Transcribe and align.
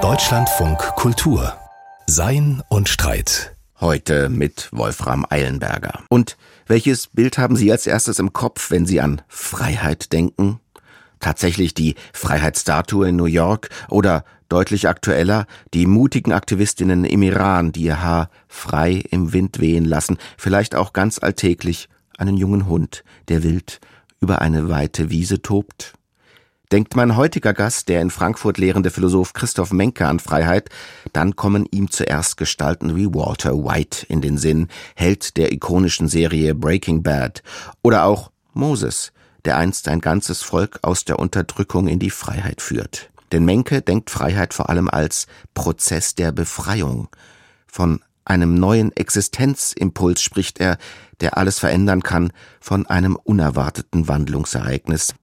Deutschlandfunk 0.00 0.78
Kultur 0.96 1.52
Sein 2.06 2.62
und 2.70 2.88
Streit. 2.88 3.54
Heute 3.80 4.30
mit 4.30 4.70
Wolfram 4.72 5.26
Eilenberger. 5.28 6.02
Und 6.08 6.38
welches 6.66 7.08
Bild 7.08 7.36
haben 7.36 7.54
Sie 7.54 7.70
als 7.70 7.86
erstes 7.86 8.18
im 8.18 8.32
Kopf, 8.32 8.70
wenn 8.70 8.86
Sie 8.86 9.02
an 9.02 9.20
Freiheit 9.28 10.14
denken? 10.14 10.58
Tatsächlich 11.20 11.74
die 11.74 11.96
Freiheitsstatue 12.14 13.10
in 13.10 13.16
New 13.16 13.26
York 13.26 13.68
oder 13.90 14.24
deutlich 14.48 14.88
aktueller 14.88 15.44
die 15.74 15.84
mutigen 15.84 16.32
Aktivistinnen 16.32 17.04
im 17.04 17.22
Iran, 17.22 17.72
die 17.72 17.82
ihr 17.82 18.00
Haar 18.00 18.30
frei 18.48 19.02
im 19.10 19.34
Wind 19.34 19.60
wehen 19.60 19.84
lassen, 19.84 20.16
vielleicht 20.38 20.74
auch 20.74 20.94
ganz 20.94 21.18
alltäglich 21.18 21.90
einen 22.16 22.38
jungen 22.38 22.66
Hund, 22.68 23.04
der 23.28 23.42
wild 23.42 23.82
über 24.18 24.40
eine 24.40 24.70
weite 24.70 25.10
Wiese 25.10 25.42
tobt? 25.42 25.92
Denkt 26.72 26.96
mein 26.96 27.16
heutiger 27.16 27.52
Gast, 27.52 27.90
der 27.90 28.00
in 28.00 28.08
Frankfurt 28.08 28.56
lehrende 28.56 28.90
Philosoph 28.90 29.34
Christoph 29.34 29.74
Menke 29.74 30.06
an 30.06 30.20
Freiheit, 30.20 30.70
dann 31.12 31.36
kommen 31.36 31.66
ihm 31.70 31.90
zuerst 31.90 32.38
Gestalten 32.38 32.96
wie 32.96 33.12
Walter 33.12 33.62
White 33.62 34.06
in 34.08 34.22
den 34.22 34.38
Sinn, 34.38 34.68
Held 34.96 35.36
der 35.36 35.52
ikonischen 35.52 36.08
Serie 36.08 36.54
Breaking 36.54 37.02
Bad, 37.02 37.42
oder 37.82 38.06
auch 38.06 38.30
Moses, 38.54 39.12
der 39.44 39.58
einst 39.58 39.86
ein 39.86 40.00
ganzes 40.00 40.40
Volk 40.40 40.78
aus 40.80 41.04
der 41.04 41.18
Unterdrückung 41.18 41.88
in 41.88 41.98
die 41.98 42.08
Freiheit 42.08 42.62
führt. 42.62 43.10
Denn 43.32 43.44
Menke 43.44 43.82
denkt 43.82 44.08
Freiheit 44.08 44.54
vor 44.54 44.70
allem 44.70 44.88
als 44.88 45.26
Prozess 45.52 46.14
der 46.14 46.32
Befreiung. 46.32 47.08
Von 47.66 48.00
einem 48.24 48.54
neuen 48.54 48.96
Existenzimpuls 48.96 50.22
spricht 50.22 50.58
er, 50.58 50.78
der 51.20 51.36
alles 51.36 51.58
verändern 51.58 52.02
kann, 52.02 52.32
von 52.60 52.86
einem 52.86 53.16
unerwarteten 53.16 54.08
Wandlungsereignis, 54.08 55.14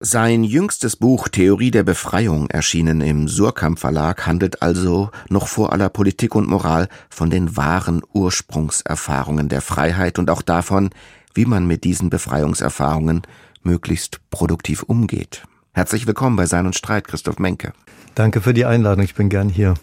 sein 0.00 0.44
jüngstes 0.44 0.94
Buch 0.94 1.28
Theorie 1.28 1.72
der 1.72 1.82
Befreiung, 1.82 2.48
erschienen 2.50 3.00
im 3.00 3.26
Surkamp 3.26 3.80
Verlag, 3.80 4.26
handelt 4.26 4.62
also 4.62 5.10
noch 5.28 5.48
vor 5.48 5.72
aller 5.72 5.88
Politik 5.88 6.36
und 6.36 6.48
Moral 6.48 6.88
von 7.10 7.30
den 7.30 7.56
wahren 7.56 8.02
Ursprungserfahrungen 8.12 9.48
der 9.48 9.60
Freiheit 9.60 10.20
und 10.20 10.30
auch 10.30 10.42
davon, 10.42 10.90
wie 11.34 11.46
man 11.46 11.66
mit 11.66 11.82
diesen 11.82 12.10
Befreiungserfahrungen 12.10 13.22
möglichst 13.62 14.20
produktiv 14.30 14.84
umgeht. 14.84 15.42
Herzlich 15.72 16.06
willkommen 16.06 16.36
bei 16.36 16.46
Sein 16.46 16.66
und 16.66 16.76
Streit, 16.76 17.08
Christoph 17.08 17.40
Menke. 17.40 17.72
Danke 18.14 18.40
für 18.40 18.54
die 18.54 18.64
Einladung, 18.66 19.04
ich 19.04 19.14
bin 19.16 19.28
gern 19.28 19.48
hier. 19.48 19.74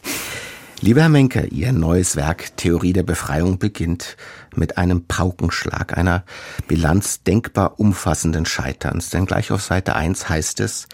Lieber 0.81 1.01
Herr 1.01 1.09
Menke, 1.09 1.47
Ihr 1.47 1.71
neues 1.71 2.17
Werk 2.17 2.57
Theorie 2.57 2.91
der 2.91 3.03
Befreiung 3.03 3.59
beginnt 3.59 4.17
mit 4.55 4.77
einem 4.77 5.05
Paukenschlag, 5.05 5.97
einer 5.97 6.25
Bilanz 6.67 7.23
denkbar 7.23 7.79
umfassenden 7.79 8.45
Scheiterns. 8.45 9.09
Denn 9.09 9.25
gleich 9.25 9.51
auf 9.51 9.61
Seite 9.61 9.95
1 9.95 10.27
heißt 10.27 10.59
es, 10.59 10.87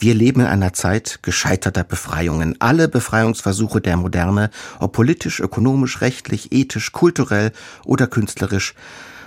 wir 0.00 0.14
leben 0.14 0.40
in 0.40 0.46
einer 0.46 0.72
Zeit 0.72 1.20
gescheiterter 1.22 1.84
Befreiungen. 1.84 2.56
Alle 2.60 2.88
Befreiungsversuche 2.88 3.80
der 3.80 3.96
Moderne, 3.96 4.50
ob 4.80 4.92
politisch, 4.92 5.38
ökonomisch, 5.38 6.00
rechtlich, 6.00 6.50
ethisch, 6.50 6.90
kulturell 6.90 7.52
oder 7.84 8.08
künstlerisch, 8.08 8.74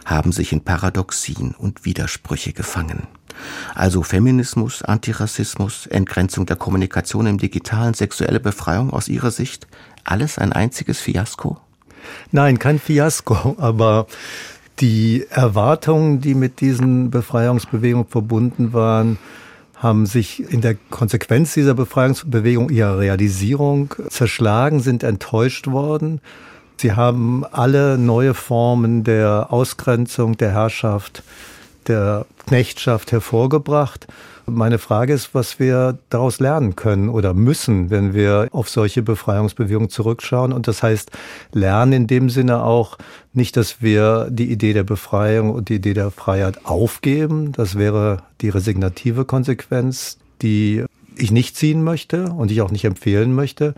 haben 0.03 0.33
sich 0.33 0.51
in 0.51 0.61
Paradoxien 0.61 1.55
und 1.57 1.85
Widersprüche 1.85 2.51
gefangen. 2.51 3.07
Also 3.73 4.03
Feminismus, 4.03 4.81
Antirassismus, 4.81 5.87
Entgrenzung 5.87 6.45
der 6.45 6.55
Kommunikation 6.55 7.25
im 7.27 7.37
digitalen, 7.37 7.93
sexuelle 7.93 8.39
Befreiung 8.39 8.91
aus 8.91 9.07
Ihrer 9.07 9.31
Sicht 9.31 9.67
alles 10.03 10.37
ein 10.37 10.53
einziges 10.53 10.99
Fiasko? 10.99 11.57
Nein, 12.31 12.59
kein 12.59 12.79
Fiasko, 12.79 13.55
aber 13.59 14.07
die 14.79 15.25
Erwartungen, 15.29 16.21
die 16.21 16.33
mit 16.33 16.61
diesen 16.61 17.11
Befreiungsbewegungen 17.11 18.07
verbunden 18.07 18.73
waren, 18.73 19.17
haben 19.75 20.05
sich 20.05 20.51
in 20.51 20.61
der 20.61 20.75
Konsequenz 20.75 21.53
dieser 21.55 21.73
Befreiungsbewegung 21.73 22.69
ihrer 22.69 22.99
Realisierung 22.99 23.95
zerschlagen, 24.09 24.79
sind 24.79 25.03
enttäuscht 25.03 25.67
worden. 25.67 26.21
Sie 26.77 26.93
haben 26.93 27.43
alle 27.51 27.97
neue 27.97 28.33
Formen 28.33 29.03
der 29.03 29.47
Ausgrenzung, 29.49 30.37
der 30.37 30.51
Herrschaft, 30.51 31.23
der 31.87 32.25
Knechtschaft 32.47 33.11
hervorgebracht. 33.11 34.07
Meine 34.45 34.79
Frage 34.79 35.13
ist, 35.13 35.33
was 35.33 35.59
wir 35.59 35.97
daraus 36.09 36.39
lernen 36.39 36.75
können 36.75 37.09
oder 37.09 37.33
müssen, 37.33 37.89
wenn 37.89 38.13
wir 38.13 38.47
auf 38.51 38.69
solche 38.69 39.01
Befreiungsbewegungen 39.01 39.89
zurückschauen. 39.89 40.51
Und 40.51 40.67
das 40.67 40.83
heißt, 40.83 41.11
lernen 41.53 41.93
in 41.93 42.07
dem 42.07 42.29
Sinne 42.29 42.63
auch 42.63 42.97
nicht, 43.33 43.55
dass 43.55 43.81
wir 43.81 44.27
die 44.29 44.51
Idee 44.51 44.73
der 44.73 44.83
Befreiung 44.83 45.51
und 45.51 45.69
die 45.69 45.75
Idee 45.75 45.93
der 45.93 46.11
Freiheit 46.11 46.65
aufgeben. 46.65 47.51
Das 47.53 47.77
wäre 47.77 48.17
die 48.41 48.49
resignative 48.49 49.25
Konsequenz, 49.25 50.17
die 50.41 50.85
ich 51.15 51.31
nicht 51.31 51.55
ziehen 51.55 51.83
möchte 51.83 52.25
und 52.31 52.51
ich 52.51 52.61
auch 52.61 52.71
nicht 52.71 52.85
empfehlen 52.85 53.33
möchte. 53.33 53.75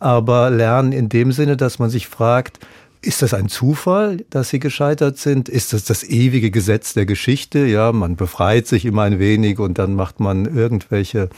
Aber 0.00 0.50
lernen 0.50 0.92
in 0.92 1.08
dem 1.08 1.32
Sinne, 1.32 1.56
dass 1.56 1.78
man 1.78 1.90
sich 1.90 2.06
fragt, 2.06 2.60
ist 3.00 3.22
das 3.22 3.32
ein 3.34 3.48
Zufall, 3.48 4.24
dass 4.30 4.48
sie 4.48 4.58
gescheitert 4.58 5.18
sind? 5.18 5.48
Ist 5.48 5.72
das 5.72 5.84
das 5.84 6.02
ewige 6.02 6.50
Gesetz 6.50 6.94
der 6.94 7.06
Geschichte? 7.06 7.60
Ja, 7.60 7.92
man 7.92 8.16
befreit 8.16 8.66
sich 8.66 8.84
immer 8.84 9.02
ein 9.02 9.18
wenig 9.18 9.58
und 9.58 9.78
dann 9.78 9.94
macht 9.94 10.20
man 10.20 10.44
irgendwelche 10.44 11.28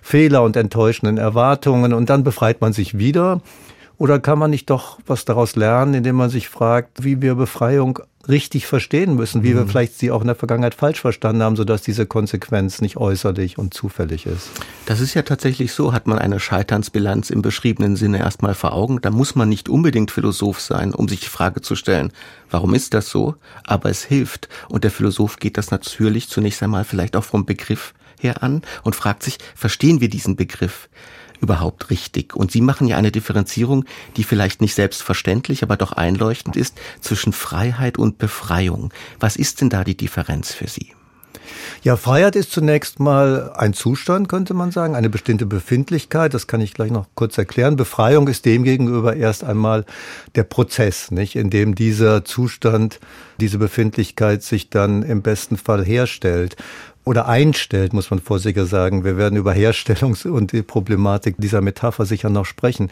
Fehler 0.00 0.42
und 0.42 0.56
enttäuschenden 0.56 1.18
Erwartungen 1.18 1.92
und 1.92 2.08
dann 2.08 2.24
befreit 2.24 2.60
man 2.60 2.72
sich 2.72 2.96
wieder. 2.96 3.42
Oder 3.98 4.18
kann 4.18 4.38
man 4.38 4.50
nicht 4.50 4.70
doch 4.70 4.98
was 5.06 5.24
daraus 5.24 5.54
lernen, 5.54 5.94
indem 5.94 6.16
man 6.16 6.30
sich 6.30 6.48
fragt, 6.48 7.04
wie 7.04 7.20
wir 7.20 7.34
Befreiung 7.34 8.00
richtig 8.28 8.66
verstehen 8.66 9.14
müssen, 9.14 9.42
wie 9.42 9.50
mhm. 9.50 9.58
wir 9.58 9.66
vielleicht 9.66 9.98
sie 9.98 10.10
auch 10.10 10.20
in 10.20 10.26
der 10.26 10.36
Vergangenheit 10.36 10.74
falsch 10.74 11.00
verstanden 11.00 11.42
haben, 11.42 11.56
sodass 11.56 11.82
diese 11.82 12.06
Konsequenz 12.06 12.80
nicht 12.80 12.96
äußerlich 12.96 13.58
und 13.58 13.74
zufällig 13.74 14.26
ist. 14.26 14.50
Das 14.86 15.00
ist 15.00 15.14
ja 15.14 15.22
tatsächlich 15.22 15.72
so, 15.72 15.92
hat 15.92 16.06
man 16.06 16.18
eine 16.18 16.40
Scheiternsbilanz 16.40 17.30
im 17.30 17.42
beschriebenen 17.42 17.96
Sinne 17.96 18.18
erstmal 18.18 18.54
vor 18.54 18.72
Augen. 18.72 19.00
Da 19.00 19.10
muss 19.10 19.34
man 19.34 19.48
nicht 19.48 19.68
unbedingt 19.68 20.10
Philosoph 20.10 20.60
sein, 20.60 20.94
um 20.94 21.08
sich 21.08 21.20
die 21.20 21.28
Frage 21.28 21.60
zu 21.60 21.74
stellen, 21.74 22.12
warum 22.50 22.74
ist 22.74 22.94
das 22.94 23.08
so? 23.08 23.34
Aber 23.64 23.90
es 23.90 24.04
hilft. 24.04 24.48
Und 24.68 24.84
der 24.84 24.90
Philosoph 24.90 25.38
geht 25.38 25.58
das 25.58 25.70
natürlich 25.70 26.28
zunächst 26.28 26.62
einmal 26.62 26.84
vielleicht 26.84 27.16
auch 27.16 27.24
vom 27.24 27.44
Begriff 27.44 27.94
her 28.22 28.42
an 28.42 28.62
und 28.82 28.96
fragt 28.96 29.22
sich, 29.22 29.38
verstehen 29.54 30.00
wir 30.00 30.08
diesen 30.08 30.36
Begriff? 30.36 30.88
überhaupt 31.42 31.90
richtig? 31.90 32.34
Und 32.34 32.52
Sie 32.52 32.60
machen 32.60 32.86
ja 32.86 32.96
eine 32.96 33.10
Differenzierung, 33.10 33.84
die 34.16 34.24
vielleicht 34.24 34.62
nicht 34.62 34.74
selbstverständlich, 34.74 35.62
aber 35.62 35.76
doch 35.76 35.92
einleuchtend 35.92 36.56
ist, 36.56 36.80
zwischen 37.00 37.32
Freiheit 37.32 37.98
und 37.98 38.16
Befreiung. 38.16 38.94
Was 39.20 39.36
ist 39.36 39.60
denn 39.60 39.68
da 39.68 39.84
die 39.84 39.96
Differenz 39.96 40.54
für 40.54 40.68
Sie? 40.68 40.92
Ja, 41.82 41.96
Freiheit 41.96 42.36
ist 42.36 42.52
zunächst 42.52 43.00
mal 43.00 43.52
ein 43.56 43.72
Zustand, 43.72 44.28
könnte 44.28 44.54
man 44.54 44.70
sagen, 44.70 44.94
eine 44.94 45.10
bestimmte 45.10 45.46
Befindlichkeit. 45.46 46.32
Das 46.32 46.46
kann 46.46 46.60
ich 46.60 46.74
gleich 46.74 46.92
noch 46.92 47.06
kurz 47.16 47.36
erklären. 47.36 47.74
Befreiung 47.74 48.28
ist 48.28 48.44
demgegenüber 48.44 49.16
erst 49.16 49.42
einmal 49.42 49.84
der 50.36 50.44
Prozess, 50.44 51.10
nicht, 51.10 51.34
in 51.34 51.50
dem 51.50 51.74
dieser 51.74 52.24
Zustand, 52.24 53.00
diese 53.40 53.58
Befindlichkeit 53.58 54.44
sich 54.44 54.70
dann 54.70 55.02
im 55.02 55.22
besten 55.22 55.56
Fall 55.56 55.84
herstellt 55.84 56.56
oder 57.04 57.26
einstellt, 57.26 57.92
muss 57.92 58.10
man 58.10 58.20
vorsichtiger 58.20 58.66
sagen. 58.66 59.04
Wir 59.04 59.16
werden 59.16 59.36
über 59.36 59.52
Herstellungs- 59.52 60.26
und 60.26 60.52
die 60.52 60.62
Problematik 60.62 61.36
dieser 61.38 61.60
Metapher 61.60 62.06
sicher 62.06 62.30
noch 62.30 62.46
sprechen. 62.46 62.90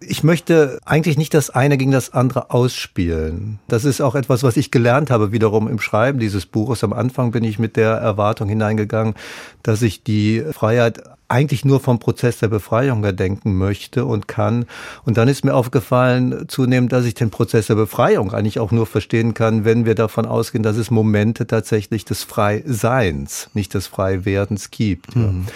Ich 0.00 0.22
möchte 0.22 0.78
eigentlich 0.84 1.16
nicht 1.16 1.32
das 1.32 1.50
eine 1.50 1.78
gegen 1.78 1.90
das 1.90 2.12
andere 2.12 2.50
ausspielen. 2.50 3.58
Das 3.68 3.84
ist 3.84 4.02
auch 4.02 4.14
etwas, 4.14 4.42
was 4.42 4.56
ich 4.56 4.70
gelernt 4.70 5.10
habe, 5.10 5.32
wiederum 5.32 5.68
im 5.68 5.80
Schreiben 5.80 6.18
dieses 6.18 6.44
Buches. 6.44 6.84
Am 6.84 6.92
Anfang 6.92 7.30
bin 7.30 7.44
ich 7.44 7.58
mit 7.58 7.76
der 7.76 7.92
Erwartung 7.92 8.48
hineingegangen, 8.48 9.14
dass 9.62 9.80
ich 9.80 10.02
die 10.02 10.44
Freiheit 10.52 11.02
eigentlich 11.28 11.64
nur 11.64 11.80
vom 11.80 11.98
Prozess 11.98 12.38
der 12.38 12.48
Befreiung 12.48 13.02
her 13.02 13.12
denken 13.12 13.56
möchte 13.56 14.04
und 14.04 14.28
kann. 14.28 14.66
Und 15.04 15.16
dann 15.16 15.28
ist 15.28 15.44
mir 15.44 15.54
aufgefallen 15.54 16.44
zunehmend, 16.48 16.92
dass 16.92 17.04
ich 17.04 17.14
den 17.14 17.30
Prozess 17.30 17.66
der 17.66 17.74
Befreiung 17.74 18.32
eigentlich 18.32 18.58
auch 18.58 18.70
nur 18.70 18.86
verstehen 18.86 19.34
kann, 19.34 19.64
wenn 19.64 19.86
wir 19.86 19.94
davon 19.94 20.26
ausgehen, 20.26 20.62
dass 20.62 20.76
es 20.76 20.90
Momente 20.90 21.46
tatsächlich 21.46 22.04
des 22.04 22.22
Freiseins, 22.22 23.50
nicht 23.54 23.74
des 23.74 23.86
Freiwerdens 23.86 24.70
gibt. 24.70 25.16
Mhm. 25.16 25.46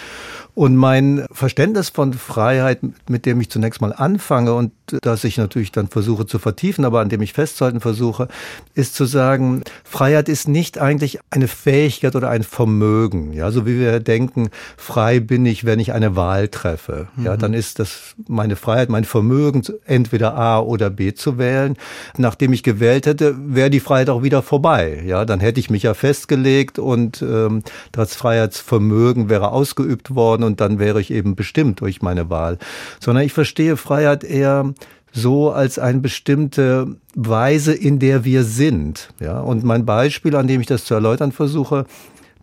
Und 0.53 0.75
mein 0.75 1.25
Verständnis 1.31 1.89
von 1.89 2.13
Freiheit, 2.13 2.79
mit 3.07 3.25
dem 3.25 3.39
ich 3.39 3.49
zunächst 3.49 3.81
mal 3.81 3.93
anfange 3.93 4.53
und 4.53 4.71
das 5.01 5.23
ich 5.23 5.37
natürlich 5.37 5.71
dann 5.71 5.87
versuche 5.87 6.25
zu 6.25 6.39
vertiefen, 6.39 6.85
aber 6.85 6.99
an 6.99 7.09
dem 7.09 7.21
ich 7.21 7.33
festzuhalten 7.33 7.79
versuche, 7.79 8.27
ist 8.73 8.95
zu 8.95 9.05
sagen, 9.05 9.63
Freiheit 9.83 10.27
ist 10.29 10.47
nicht 10.47 10.79
eigentlich 10.79 11.19
eine 11.29 11.47
Fähigkeit 11.47 12.15
oder 12.15 12.29
ein 12.29 12.43
Vermögen. 12.43 13.33
Ja, 13.33 13.51
so 13.51 13.65
wie 13.65 13.79
wir 13.79 13.99
denken, 13.99 14.49
frei 14.77 15.19
bin 15.19 15.45
ich, 15.45 15.65
wenn 15.65 15.79
ich 15.79 15.93
eine 15.93 16.15
Wahl 16.15 16.49
treffe. 16.49 17.07
Ja, 17.17 17.35
mhm. 17.35 17.39
dann 17.39 17.53
ist 17.53 17.79
das 17.79 18.15
meine 18.27 18.55
Freiheit, 18.55 18.89
mein 18.89 19.05
Vermögen, 19.05 19.61
entweder 19.85 20.35
A 20.35 20.59
oder 20.59 20.89
B 20.89 21.13
zu 21.13 21.37
wählen. 21.37 21.77
Nachdem 22.17 22.53
ich 22.53 22.63
gewählt 22.63 23.05
hätte, 23.05 23.35
wäre 23.37 23.69
die 23.69 23.79
Freiheit 23.79 24.09
auch 24.09 24.23
wieder 24.23 24.41
vorbei. 24.41 25.03
Ja, 25.05 25.25
dann 25.25 25.39
hätte 25.39 25.59
ich 25.59 25.69
mich 25.69 25.83
ja 25.83 25.93
festgelegt 25.93 26.79
und 26.79 27.21
ähm, 27.21 27.63
das 27.91 28.15
Freiheitsvermögen 28.15 29.29
wäre 29.29 29.51
ausgeübt 29.51 30.15
worden 30.15 30.40
worden 30.41 30.43
und 30.43 30.61
dann 30.61 30.79
wäre 30.79 30.99
ich 30.99 31.11
eben 31.11 31.35
bestimmt 31.35 31.81
durch 31.81 32.01
meine 32.01 32.29
Wahl. 32.29 32.57
Sondern 32.99 33.25
ich 33.25 33.33
verstehe 33.33 33.77
Freiheit 33.77 34.23
eher 34.23 34.73
so 35.13 35.51
als 35.51 35.77
eine 35.77 35.99
bestimmte 35.99 36.95
Weise, 37.15 37.73
in 37.73 37.99
der 37.99 38.23
wir 38.23 38.43
sind. 38.43 39.09
Ja, 39.19 39.41
und 39.41 39.63
mein 39.63 39.85
Beispiel, 39.85 40.35
an 40.35 40.47
dem 40.47 40.61
ich 40.61 40.67
das 40.67 40.85
zu 40.85 40.93
erläutern 40.93 41.31
versuche, 41.31 41.85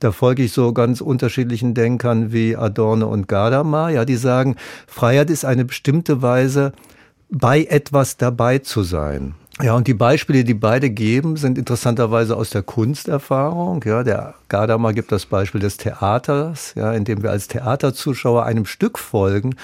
Da 0.00 0.12
folge 0.12 0.44
ich 0.44 0.52
so 0.52 0.72
ganz 0.72 1.00
unterschiedlichen 1.00 1.74
Denkern 1.74 2.30
wie 2.32 2.54
Adorno 2.54 3.08
und 3.08 3.26
Gadamer. 3.26 3.88
Ja, 3.90 4.04
die 4.04 4.14
sagen, 4.14 4.54
Freiheit 4.86 5.28
ist 5.28 5.44
eine 5.44 5.64
bestimmte 5.64 6.22
Weise, 6.22 6.72
bei 7.30 7.64
etwas 7.64 8.16
dabei 8.16 8.58
zu 8.58 8.84
sein. 8.84 9.34
Ja, 9.60 9.74
und 9.74 9.86
die 9.86 9.94
Beispiele, 9.94 10.44
die 10.44 10.54
beide 10.54 10.88
geben, 10.88 11.36
sind 11.36 11.58
interessanterweise 11.58 12.36
aus 12.36 12.50
der 12.50 12.62
Kunsterfahrung. 12.62 13.82
Ja, 13.84 14.04
der 14.04 14.34
Gadamer 14.48 14.92
gibt 14.92 15.10
das 15.10 15.26
Beispiel 15.26 15.60
des 15.60 15.76
Theaters, 15.76 16.74
ja, 16.76 16.92
in 16.92 17.04
dem 17.04 17.22
wir 17.22 17.30
als 17.30 17.48
Theaterzuschauer 17.48 18.44
einem 18.44 18.66
Stück 18.66 18.98
folgen, 18.98 19.56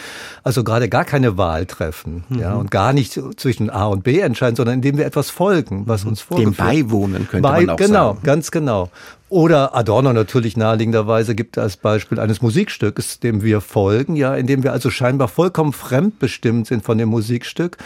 also 0.43 0.65
gerade 0.65 0.89
gar 0.89 1.05
keine 1.05 1.39
Wahl 1.39 1.67
treffen, 1.67 2.25
mhm. 2.29 2.39
ja, 2.39 2.55
und 2.55 2.71
gar 2.71 2.93
nicht 2.93 3.21
zwischen 3.37 3.71
A 3.71 3.87
und 3.87 4.03
B 4.03 4.19
entscheiden, 4.19 4.57
sondern 4.57 4.77
indem 4.77 4.99
wir 4.99 5.07
etwas 5.07 5.31
folgen, 5.31 5.87
was 5.87 6.05
uns 6.05 6.21
vorgeführt. 6.21 6.59
Dem 6.59 6.65
beiwohnen 6.65 7.29
könnte 7.29 7.43
Bei, 7.43 7.61
man 7.61 7.71
auch 7.71 7.77
genau, 7.77 8.09
sagen. 8.09 8.19
Genau, 8.21 8.33
ganz 8.35 8.51
genau. 8.51 8.91
Oder 9.31 9.75
Adorno 9.75 10.13
natürlich 10.13 10.57
naheliegenderweise 10.57 11.35
gibt 11.35 11.59
als 11.59 11.77
Beispiel 11.77 12.21
eines 12.21 12.43
Musikstücks, 12.43 13.19
dem 13.19 13.43
wir 13.43 13.61
folgen, 13.61 14.17
ja, 14.17 14.35
indem 14.35 14.63
wir 14.63 14.73
also 14.73 14.91
scheinbar 14.91 15.29
vollkommen 15.29 15.73
fremdbestimmt 15.73 16.67
sind 16.67 16.85
von 16.85 16.99
dem 16.99 17.09
Musikstück. 17.09 17.79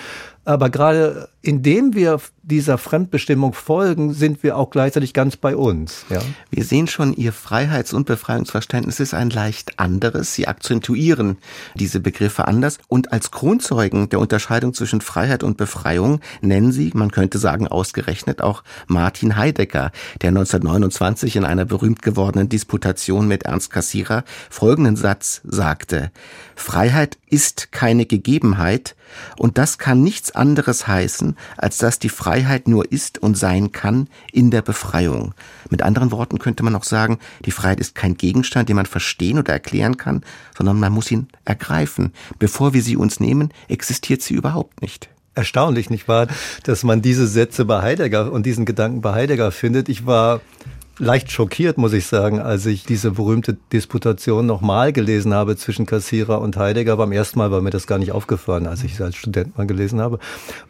Aber 0.48 0.70
gerade 0.70 1.28
indem 1.42 1.94
wir 1.94 2.20
dieser 2.42 2.78
Fremdbestimmung 2.78 3.52
folgen, 3.52 4.14
sind 4.14 4.42
wir 4.42 4.56
auch 4.56 4.70
gleichzeitig 4.70 5.12
ganz 5.12 5.36
bei 5.36 5.54
uns. 5.54 6.06
Ja? 6.08 6.20
Wir 6.50 6.64
sehen 6.64 6.86
schon, 6.86 7.12
Ihr 7.12 7.34
Freiheits- 7.34 7.92
und 7.92 8.06
Befreiungsverständnis 8.06 8.98
ist 8.98 9.12
ein 9.12 9.28
leicht 9.28 9.78
anderes. 9.78 10.32
Sie 10.32 10.48
akzentuieren 10.48 11.36
diese 11.74 12.00
Begriffe 12.00 12.48
anders. 12.48 12.78
Und 12.88 13.12
als 13.12 13.30
Kronzeugen 13.30 14.08
der 14.08 14.20
Unterscheidung 14.20 14.72
zwischen 14.72 15.02
Freiheit 15.02 15.42
und 15.42 15.58
Befreiung 15.58 16.20
nennen 16.40 16.72
Sie, 16.72 16.92
man 16.94 17.10
könnte 17.10 17.38
sagen 17.38 17.68
ausgerechnet, 17.68 18.40
auch 18.40 18.64
Martin 18.86 19.36
Heidegger, 19.36 19.92
der 20.22 20.28
1929 20.28 21.36
in 21.36 21.44
einer 21.44 21.66
berühmt 21.66 22.00
gewordenen 22.00 22.48
Disputation 22.48 23.28
mit 23.28 23.42
Ernst 23.42 23.70
Cassirer 23.70 24.24
folgenden 24.48 24.96
Satz 24.96 25.42
sagte. 25.44 26.10
Freiheit 26.56 27.18
ist 27.28 27.70
keine 27.70 28.06
Gegebenheit 28.06 28.96
und 29.36 29.58
das 29.58 29.78
kann 29.78 30.02
nichts 30.02 30.34
anderes 30.34 30.86
heißen, 30.86 31.36
als 31.56 31.78
dass 31.78 31.98
die 31.98 32.08
Freiheit 32.08 32.68
nur 32.68 32.90
ist 32.90 33.18
und 33.18 33.36
sein 33.36 33.72
kann 33.72 34.08
in 34.32 34.50
der 34.50 34.62
Befreiung. 34.62 35.34
Mit 35.70 35.82
anderen 35.82 36.10
Worten 36.10 36.38
könnte 36.38 36.62
man 36.62 36.74
auch 36.74 36.84
sagen, 36.84 37.18
die 37.44 37.50
Freiheit 37.50 37.80
ist 37.80 37.94
kein 37.94 38.16
Gegenstand, 38.16 38.68
den 38.68 38.76
man 38.76 38.86
verstehen 38.86 39.38
oder 39.38 39.52
erklären 39.52 39.96
kann, 39.96 40.22
sondern 40.56 40.80
man 40.80 40.92
muss 40.92 41.10
ihn 41.10 41.28
ergreifen. 41.44 42.12
Bevor 42.38 42.74
wir 42.74 42.82
sie 42.82 42.96
uns 42.96 43.20
nehmen, 43.20 43.52
existiert 43.68 44.22
sie 44.22 44.34
überhaupt 44.34 44.82
nicht 44.82 45.08
erstaunlich, 45.38 45.88
nicht 45.88 46.08
wahr, 46.08 46.26
dass 46.64 46.82
man 46.82 47.00
diese 47.00 47.28
Sätze 47.28 47.64
bei 47.64 47.80
Heidegger 47.80 48.32
und 48.32 48.44
diesen 48.44 48.66
Gedanken 48.66 49.00
bei 49.00 49.12
Heidegger 49.12 49.52
findet. 49.52 49.88
Ich 49.88 50.04
war 50.04 50.40
leicht 50.98 51.30
schockiert, 51.30 51.78
muss 51.78 51.92
ich 51.92 52.06
sagen, 52.06 52.40
als 52.40 52.66
ich 52.66 52.84
diese 52.84 53.12
berühmte 53.12 53.56
Disputation 53.72 54.46
nochmal 54.46 54.92
gelesen 54.92 55.34
habe 55.34 55.56
zwischen 55.56 55.86
Kassierer 55.86 56.40
und 56.40 56.56
Heidegger. 56.56 56.96
Beim 56.96 57.12
ersten 57.12 57.38
Mal 57.38 57.50
war 57.50 57.60
mir 57.60 57.70
das 57.70 57.86
gar 57.86 57.98
nicht 57.98 58.12
aufgefallen, 58.12 58.66
als 58.66 58.84
ich 58.84 58.94
es 58.94 59.00
als 59.00 59.16
Student 59.16 59.56
mal 59.56 59.66
gelesen 59.66 60.00
habe. 60.00 60.18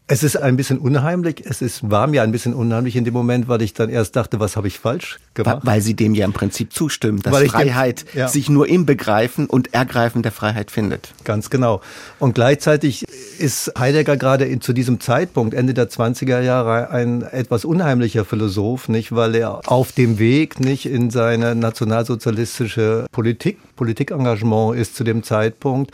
Es 0.06 0.22
ist 0.22 0.36
ein 0.36 0.56
bisschen 0.56 0.78
unheimlich. 0.78 1.44
Es 1.44 1.60
ist, 1.60 1.90
war 1.90 2.06
mir 2.06 2.22
ein 2.22 2.32
bisschen 2.32 2.54
unheimlich 2.54 2.96
in 2.96 3.04
dem 3.04 3.14
Moment, 3.14 3.48
weil 3.48 3.60
ich 3.62 3.74
dann 3.74 3.90
erst 3.90 4.16
dachte, 4.16 4.40
was 4.40 4.56
habe 4.56 4.66
ich 4.66 4.78
falsch 4.78 5.18
gemacht? 5.34 5.60
Weil 5.64 5.80
Sie 5.82 5.94
dem 5.94 6.14
ja 6.14 6.24
im 6.24 6.32
Prinzip 6.32 6.72
zustimmen, 6.72 7.20
dass 7.20 7.36
Freiheit 7.44 8.14
dem, 8.14 8.20
ja. 8.20 8.28
sich 8.28 8.48
nur 8.48 8.68
im 8.68 8.86
Begreifen 8.86 9.46
und 9.46 9.74
Ergreifen 9.74 10.22
der 10.22 10.32
Freiheit 10.32 10.70
findet. 10.70 11.12
Ganz 11.24 11.50
genau. 11.50 11.82
Und 12.18 12.34
gleichzeitig 12.34 13.04
ist 13.38 13.72
Heidegger 13.78 14.16
gerade 14.16 14.46
in, 14.46 14.60
zu 14.60 14.72
diesem 14.72 15.00
Zeitpunkt, 15.00 15.52
Ende 15.52 15.74
der 15.74 15.90
20er 15.90 16.40
Jahre, 16.40 16.90
ein 16.90 17.22
etwas 17.22 17.64
unheimlicher 17.64 18.24
Philosoph, 18.24 18.88
nicht? 18.88 19.14
Weil 19.14 19.34
er 19.34 19.70
auf 19.70 19.92
dem 19.92 20.17
Weg 20.18 20.60
nicht 20.60 20.86
in 20.86 21.10
seine 21.10 21.54
nationalsozialistische 21.54 23.06
Politik, 23.12 23.58
Politikengagement 23.76 24.76
ist 24.76 24.96
zu 24.96 25.04
dem 25.04 25.22
Zeitpunkt, 25.22 25.92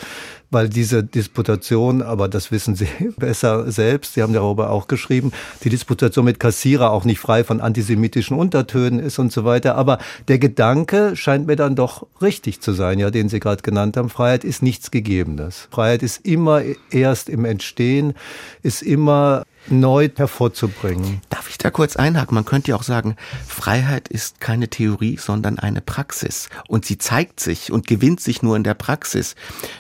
weil 0.51 0.69
diese 0.69 1.03
Disputation, 1.03 2.01
aber 2.01 2.29
das 2.29 2.51
wissen 2.51 2.77
Sie 2.77 2.89
besser 3.19 3.71
selbst, 3.71 4.15
Sie 4.15 4.23
haben 4.23 4.33
darüber 4.33 4.71
auch 4.71 4.87
geschrieben, 4.87 5.33
die 5.65 5.69
Disputation 5.69 6.25
mit 6.25 6.41
Kassierer 6.41 6.91
auch 6.91 7.05
nicht 7.05 7.19
frei 7.19 7.45
von 7.45 7.61
antisemitischen 7.61 8.39
Untertönen 8.39 9.01
ist 9.01 9.19
und 9.19 9.33
so 9.33 9.45
weiter. 9.45 9.75
Aber 9.75 9.99
der 10.29 10.39
Gedanke 10.39 11.17
scheint 11.17 11.47
mir 11.47 11.57
dann 11.57 11.75
doch 11.75 12.07
richtig 12.23 12.61
zu 12.61 12.73
sein, 12.73 12.99
ja, 12.99 13.11
den 13.11 13.29
Sie 13.29 13.41
gerade 13.41 13.63
genannt 13.63 13.97
haben. 13.97 14.09
Freiheit 14.09 14.45
ist 14.45 14.63
nichts 14.63 14.91
Gegebenes. 14.91 15.69
Freiheit 15.71 16.03
ist 16.03 16.25
immer 16.25 16.63
erst 16.91 17.29
im 17.29 17.45
Entstehen, 17.45 18.15
ist 18.63 18.83
immer 18.83 19.45
neu 19.69 20.09
hervorzubringen. 20.15 21.21
Darf 21.31 21.49
ich 21.49 21.59
da 21.59 21.71
kurz 21.71 21.97
einhaken? 21.97 22.35
Man 22.35 22.45
könnte 22.45 22.71
ja 22.71 22.77
auch 22.77 22.83
sagen, 22.83 23.17
Freiheit 23.47 24.09
ist 24.09 24.41
keine 24.41 24.69
Theorie, 24.69 25.17
sondern 25.17 25.59
eine 25.59 25.81
Praxis. 25.81 26.49
Und 26.69 26.85
sie 26.85 26.99
zeigt 26.99 27.41
sich 27.41 27.73
und 27.73 27.87
gewinnt 27.87 28.21
sich 28.21 28.43
nur 28.43 28.57
in 28.57 28.65
der 28.65 28.75
Praxis. 28.75 29.35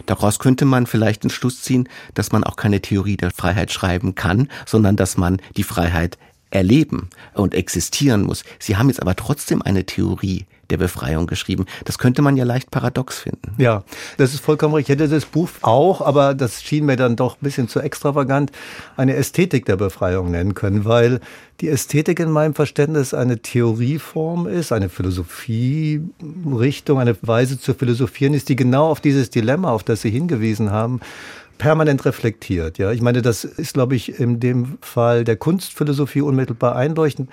Daraus 0.06 0.38
könnte 0.38 0.64
man 0.64 0.86
vielleicht 0.86 1.24
den 1.24 1.30
Schluss 1.30 1.62
ziehen, 1.62 1.88
dass 2.14 2.32
man 2.32 2.44
auch 2.44 2.56
keine 2.56 2.80
Theorie 2.80 3.16
der 3.16 3.30
Freiheit 3.30 3.72
schreiben 3.72 4.14
kann, 4.14 4.48
sondern 4.66 4.96
dass 4.96 5.16
man 5.16 5.40
die 5.56 5.64
Freiheit 5.64 6.18
erleben 6.50 7.10
und 7.34 7.54
existieren 7.54 8.22
muss. 8.22 8.44
Sie 8.58 8.76
haben 8.76 8.88
jetzt 8.88 9.02
aber 9.02 9.16
trotzdem 9.16 9.60
eine 9.60 9.84
Theorie 9.84 10.46
der 10.70 10.76
Befreiung 10.76 11.26
geschrieben. 11.26 11.66
Das 11.84 11.98
könnte 11.98 12.22
man 12.22 12.36
ja 12.36 12.44
leicht 12.44 12.70
paradox 12.70 13.18
finden. 13.18 13.54
Ja, 13.58 13.82
das 14.16 14.34
ist 14.34 14.40
vollkommen 14.40 14.74
richtig. 14.74 14.94
Ich 14.94 15.00
hätte 15.00 15.12
das 15.12 15.26
Buch 15.26 15.48
auch, 15.62 16.00
aber 16.00 16.34
das 16.34 16.62
schien 16.62 16.86
mir 16.86 16.96
dann 16.96 17.16
doch 17.16 17.36
ein 17.36 17.42
bisschen 17.42 17.68
zu 17.68 17.80
extravagant, 17.80 18.52
eine 18.96 19.16
Ästhetik 19.16 19.66
der 19.66 19.76
Befreiung 19.76 20.30
nennen 20.30 20.54
können, 20.54 20.84
weil 20.84 21.20
die 21.60 21.68
Ästhetik 21.68 22.20
in 22.20 22.30
meinem 22.30 22.54
Verständnis 22.54 23.14
eine 23.14 23.40
Theorieform 23.40 24.46
ist, 24.46 24.72
eine 24.72 24.88
Philosophierichtung, 24.88 26.98
eine 26.98 27.16
Weise 27.22 27.60
zu 27.60 27.74
philosophieren 27.74 28.34
ist, 28.34 28.48
die 28.48 28.56
genau 28.56 28.90
auf 28.90 29.00
dieses 29.00 29.30
Dilemma, 29.30 29.70
auf 29.70 29.84
das 29.84 30.02
Sie 30.02 30.10
hingewiesen 30.10 30.70
haben, 30.70 31.00
permanent 31.58 32.04
reflektiert. 32.04 32.78
Ja, 32.78 32.92
ich 32.92 33.00
meine, 33.00 33.22
das 33.22 33.44
ist, 33.44 33.74
glaube 33.74 33.94
ich, 33.94 34.18
in 34.18 34.40
dem 34.40 34.78
Fall 34.80 35.24
der 35.24 35.36
Kunstphilosophie 35.36 36.20
unmittelbar 36.20 36.76
einleuchtend. 36.76 37.30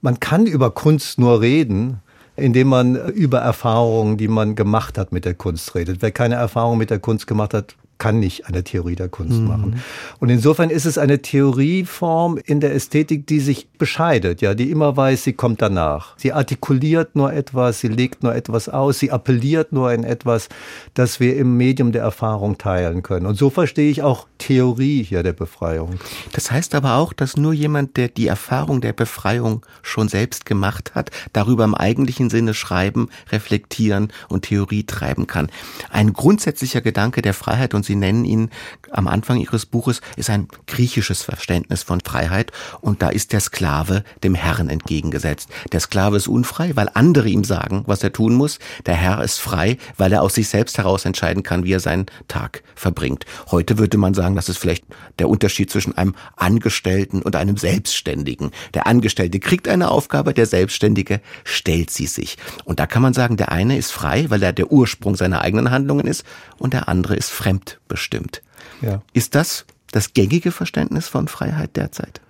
Man 0.00 0.18
kann 0.18 0.46
über 0.46 0.72
Kunst 0.72 1.18
nur 1.18 1.40
reden, 1.40 2.00
indem 2.42 2.68
man 2.68 2.96
über 2.96 3.38
Erfahrungen, 3.38 4.16
die 4.16 4.26
man 4.26 4.56
gemacht 4.56 4.98
hat 4.98 5.12
mit 5.12 5.24
der 5.24 5.34
Kunst 5.34 5.76
redet. 5.76 6.02
Wer 6.02 6.10
keine 6.10 6.34
Erfahrung 6.34 6.76
mit 6.76 6.90
der 6.90 6.98
Kunst 6.98 7.28
gemacht 7.28 7.54
hat, 7.54 7.76
kann 8.02 8.18
nicht 8.18 8.48
eine 8.48 8.64
Theorie 8.64 8.96
der 8.96 9.08
Kunst 9.08 9.38
mhm. 9.38 9.46
machen. 9.46 9.82
Und 10.18 10.28
insofern 10.28 10.70
ist 10.70 10.86
es 10.86 10.98
eine 10.98 11.22
Theorieform 11.22 12.36
in 12.36 12.58
der 12.58 12.74
Ästhetik, 12.74 13.28
die 13.28 13.38
sich 13.38 13.68
bescheidet, 13.78 14.42
ja, 14.42 14.54
die 14.54 14.72
immer 14.72 14.96
weiß, 14.96 15.22
sie 15.22 15.34
kommt 15.34 15.62
danach. 15.62 16.14
Sie 16.16 16.32
artikuliert 16.32 17.14
nur 17.14 17.32
etwas, 17.32 17.78
sie 17.78 17.86
legt 17.86 18.24
nur 18.24 18.34
etwas 18.34 18.68
aus, 18.68 18.98
sie 18.98 19.12
appelliert 19.12 19.72
nur 19.72 19.92
in 19.92 20.02
etwas, 20.02 20.48
das 20.94 21.20
wir 21.20 21.36
im 21.36 21.56
Medium 21.56 21.92
der 21.92 22.02
Erfahrung 22.02 22.58
teilen 22.58 23.04
können. 23.04 23.24
Und 23.24 23.36
so 23.36 23.50
verstehe 23.50 23.88
ich 23.88 24.02
auch 24.02 24.26
Theorie 24.38 25.04
hier 25.04 25.22
der 25.22 25.32
Befreiung. 25.32 26.00
Das 26.32 26.50
heißt 26.50 26.74
aber 26.74 26.96
auch, 26.96 27.12
dass 27.12 27.36
nur 27.36 27.52
jemand, 27.52 27.96
der 27.96 28.08
die 28.08 28.26
Erfahrung 28.26 28.80
der 28.80 28.94
Befreiung 28.94 29.64
schon 29.82 30.08
selbst 30.08 30.44
gemacht 30.44 30.96
hat, 30.96 31.12
darüber 31.32 31.62
im 31.62 31.76
eigentlichen 31.76 32.30
Sinne 32.30 32.52
schreiben, 32.52 33.10
reflektieren 33.30 34.12
und 34.28 34.42
Theorie 34.42 34.82
treiben 34.82 35.28
kann. 35.28 35.50
Ein 35.90 36.12
grundsätzlicher 36.12 36.80
Gedanke 36.80 37.22
der 37.22 37.34
Freiheit 37.34 37.74
und 37.74 37.84
Sie 37.92 37.96
nennen 37.96 38.24
ihn 38.24 38.48
am 38.90 39.06
Anfang 39.06 39.36
Ihres 39.36 39.66
Buches, 39.66 40.00
ist 40.16 40.30
ein 40.30 40.48
griechisches 40.66 41.20
Verständnis 41.20 41.82
von 41.82 42.00
Freiheit 42.00 42.50
und 42.80 43.02
da 43.02 43.10
ist 43.10 43.34
der 43.34 43.40
Sklave 43.40 44.02
dem 44.24 44.34
Herrn 44.34 44.70
entgegengesetzt. 44.70 45.50
Der 45.72 45.80
Sklave 45.80 46.16
ist 46.16 46.26
unfrei, 46.26 46.74
weil 46.74 46.88
andere 46.94 47.28
ihm 47.28 47.44
sagen, 47.44 47.82
was 47.86 48.02
er 48.02 48.10
tun 48.10 48.32
muss. 48.32 48.58
Der 48.86 48.94
Herr 48.94 49.22
ist 49.22 49.40
frei, 49.40 49.76
weil 49.98 50.10
er 50.10 50.22
aus 50.22 50.32
sich 50.32 50.48
selbst 50.48 50.78
heraus 50.78 51.04
entscheiden 51.04 51.42
kann, 51.42 51.64
wie 51.64 51.74
er 51.74 51.80
seinen 51.80 52.06
Tag 52.28 52.62
verbringt. 52.74 53.26
Heute 53.50 53.76
würde 53.76 53.98
man 53.98 54.14
sagen, 54.14 54.36
das 54.36 54.48
ist 54.48 54.56
vielleicht 54.56 54.86
der 55.18 55.28
Unterschied 55.28 55.70
zwischen 55.70 55.94
einem 55.98 56.14
Angestellten 56.36 57.20
und 57.20 57.36
einem 57.36 57.58
Selbstständigen. 57.58 58.52
Der 58.72 58.86
Angestellte 58.86 59.38
kriegt 59.38 59.68
eine 59.68 59.90
Aufgabe, 59.90 60.32
der 60.32 60.46
Selbstständige 60.46 61.20
stellt 61.44 61.90
sie 61.90 62.06
sich. 62.06 62.38
Und 62.64 62.80
da 62.80 62.86
kann 62.86 63.02
man 63.02 63.12
sagen, 63.12 63.36
der 63.36 63.52
eine 63.52 63.76
ist 63.76 63.92
frei, 63.92 64.30
weil 64.30 64.42
er 64.42 64.54
der 64.54 64.72
Ursprung 64.72 65.14
seiner 65.14 65.42
eigenen 65.42 65.70
Handlungen 65.70 66.06
ist 66.06 66.24
und 66.56 66.72
der 66.72 66.88
andere 66.88 67.16
ist 67.16 67.30
fremd 67.30 67.71
bestimmt. 67.88 68.42
Ja. 68.80 69.02
Ist 69.12 69.34
das 69.34 69.64
das 69.90 70.14
gängige 70.14 70.52
Verständnis 70.52 71.08
von 71.08 71.28
Freiheit 71.28 71.76
derzeit? 71.76 72.20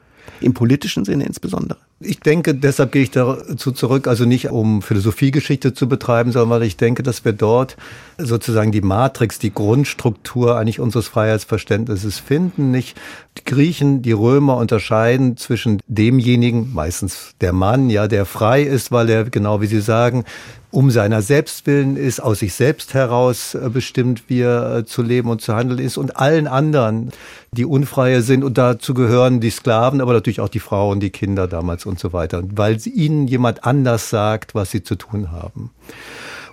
Im 0.40 0.54
politischen 0.54 1.04
Sinne 1.04 1.24
insbesondere? 1.24 1.78
Ich 2.04 2.20
denke, 2.20 2.54
deshalb 2.54 2.92
gehe 2.92 3.02
ich 3.02 3.10
dazu 3.10 3.72
zurück, 3.72 4.06
also 4.08 4.24
nicht 4.24 4.50
um 4.50 4.82
Philosophiegeschichte 4.82 5.74
zu 5.74 5.88
betreiben, 5.88 6.32
sondern 6.32 6.50
weil 6.50 6.66
ich 6.66 6.76
denke, 6.76 7.02
dass 7.02 7.24
wir 7.24 7.32
dort 7.32 7.76
sozusagen 8.18 8.72
die 8.72 8.80
Matrix, 8.80 9.38
die 9.38 9.52
Grundstruktur 9.52 10.56
eigentlich 10.56 10.80
unseres 10.80 11.08
Freiheitsverständnisses 11.08 12.18
finden. 12.18 12.70
Nicht 12.70 12.96
die 13.38 13.44
Griechen, 13.44 14.02
die 14.02 14.12
Römer 14.12 14.56
unterscheiden 14.56 15.36
zwischen 15.36 15.80
demjenigen, 15.86 16.72
meistens 16.72 17.34
der 17.40 17.52
Mann, 17.52 17.90
ja, 17.90 18.08
der 18.08 18.26
frei 18.26 18.62
ist, 18.62 18.92
weil 18.92 19.08
er, 19.08 19.24
genau 19.24 19.60
wie 19.60 19.66
Sie 19.66 19.80
sagen, 19.80 20.24
um 20.72 20.90
seiner 20.90 21.20
selbst 21.20 21.66
willen 21.66 21.96
ist, 21.96 22.20
aus 22.20 22.40
sich 22.40 22.54
selbst 22.54 22.94
heraus 22.94 23.54
äh, 23.54 23.68
bestimmt, 23.68 24.24
wie 24.28 24.40
er 24.40 24.78
äh, 24.78 24.84
zu 24.84 25.02
leben 25.02 25.28
und 25.28 25.42
zu 25.42 25.54
handeln 25.54 25.78
ist 25.78 25.98
und 25.98 26.16
allen 26.16 26.48
anderen, 26.48 27.12
die 27.52 27.66
Unfreie 27.66 28.22
sind 28.22 28.42
und 28.42 28.56
dazu 28.56 28.94
gehören 28.94 29.40
die 29.40 29.50
Sklaven, 29.50 30.00
aber 30.00 30.14
natürlich 30.14 30.40
auch 30.40 30.48
die 30.48 30.60
Frauen, 30.60 30.98
die 30.98 31.10
Kinder 31.10 31.46
damals 31.46 31.84
und 31.92 32.00
so 32.00 32.12
weiter, 32.12 32.42
weil 32.54 32.78
ihnen 32.86 33.28
jemand 33.28 33.64
anders 33.64 34.10
sagt, 34.10 34.54
was 34.54 34.70
sie 34.70 34.82
zu 34.82 34.96
tun 34.96 35.30
haben. 35.30 35.70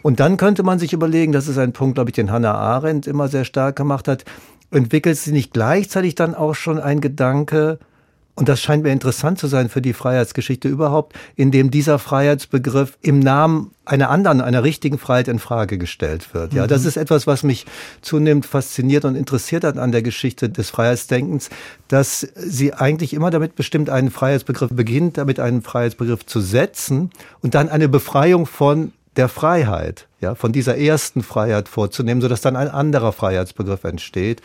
Und 0.02 0.20
dann 0.20 0.38
könnte 0.38 0.64
man 0.64 0.80
sich 0.80 0.94
überlegen, 0.94 1.32
das 1.32 1.48
ist 1.48 1.58
ein 1.58 1.74
Punkt, 1.74 1.96
glaube 1.96 2.10
ich, 2.10 2.16
den 2.16 2.32
Hannah 2.32 2.54
Arendt 2.54 3.08
immer 3.08 3.28
sehr 3.28 3.46
stark 3.46 3.76
gemacht 3.76 4.08
hat, 4.08 4.26
entwickelt 4.72 5.18
sich 5.18 5.34
nicht 5.34 5.54
gleichzeitig 5.54 6.16
dann 6.16 6.36
auch 6.36 6.56
schon 6.56 6.80
ein 6.80 7.02
Gedanke, 7.02 7.80
und 8.40 8.48
das 8.48 8.62
scheint 8.62 8.84
mir 8.84 8.92
interessant 8.94 9.38
zu 9.38 9.48
sein 9.48 9.68
für 9.68 9.82
die 9.82 9.92
Freiheitsgeschichte 9.92 10.70
überhaupt, 10.70 11.14
in 11.36 11.52
dem 11.52 11.72
dieser 11.72 12.00
Freiheitsbegriff 12.00 12.98
im 13.02 13.20
Namen 13.20 13.72
einer 13.84 14.10
anderen, 14.10 14.40
einer 14.40 14.64
richtigen 14.64 14.98
Freiheit 14.98 15.28
in 15.28 15.40
Frage 15.40 15.78
gestellt 15.78 16.34
wird. 16.34 16.54
Ja, 16.54 16.66
das 16.66 16.84
mhm. 16.84 16.88
ist 16.88 16.96
etwas, 16.96 17.28
was 17.28 17.44
mich 17.44 17.66
zunehmend 18.02 18.46
fasziniert 18.46 19.04
und 19.04 19.16
interessiert 19.16 19.66
hat 19.66 19.78
an 19.78 19.92
der 19.92 20.04
Geschichte 20.04 20.48
des 20.48 20.70
Freiheitsdenkens, 20.70 21.50
dass 21.90 22.22
sie 22.34 22.74
eigentlich 22.74 23.14
immer 23.14 23.30
damit 23.30 23.58
bestimmt, 23.58 23.90
einen 23.90 24.10
Freiheitsbegriff 24.10 24.70
beginnt, 24.72 25.18
damit 25.18 25.42
einen 25.42 25.62
Freiheitsbegriff 25.62 26.26
zu 26.26 26.40
setzen 26.40 27.12
und 27.42 27.56
dann 27.56 27.68
eine 27.68 27.90
Befreiung 27.90 28.46
von 28.46 28.94
der 29.18 29.28
Freiheit, 29.28 30.08
ja, 30.22 30.34
von 30.34 30.54
dieser 30.54 30.78
ersten 30.78 31.24
Freiheit 31.24 31.68
vorzunehmen, 31.68 32.22
sodass 32.22 32.40
dann 32.40 32.56
ein 32.56 32.70
anderer 32.70 33.12
Freiheitsbegriff 33.12 33.84
entsteht. 33.84 34.42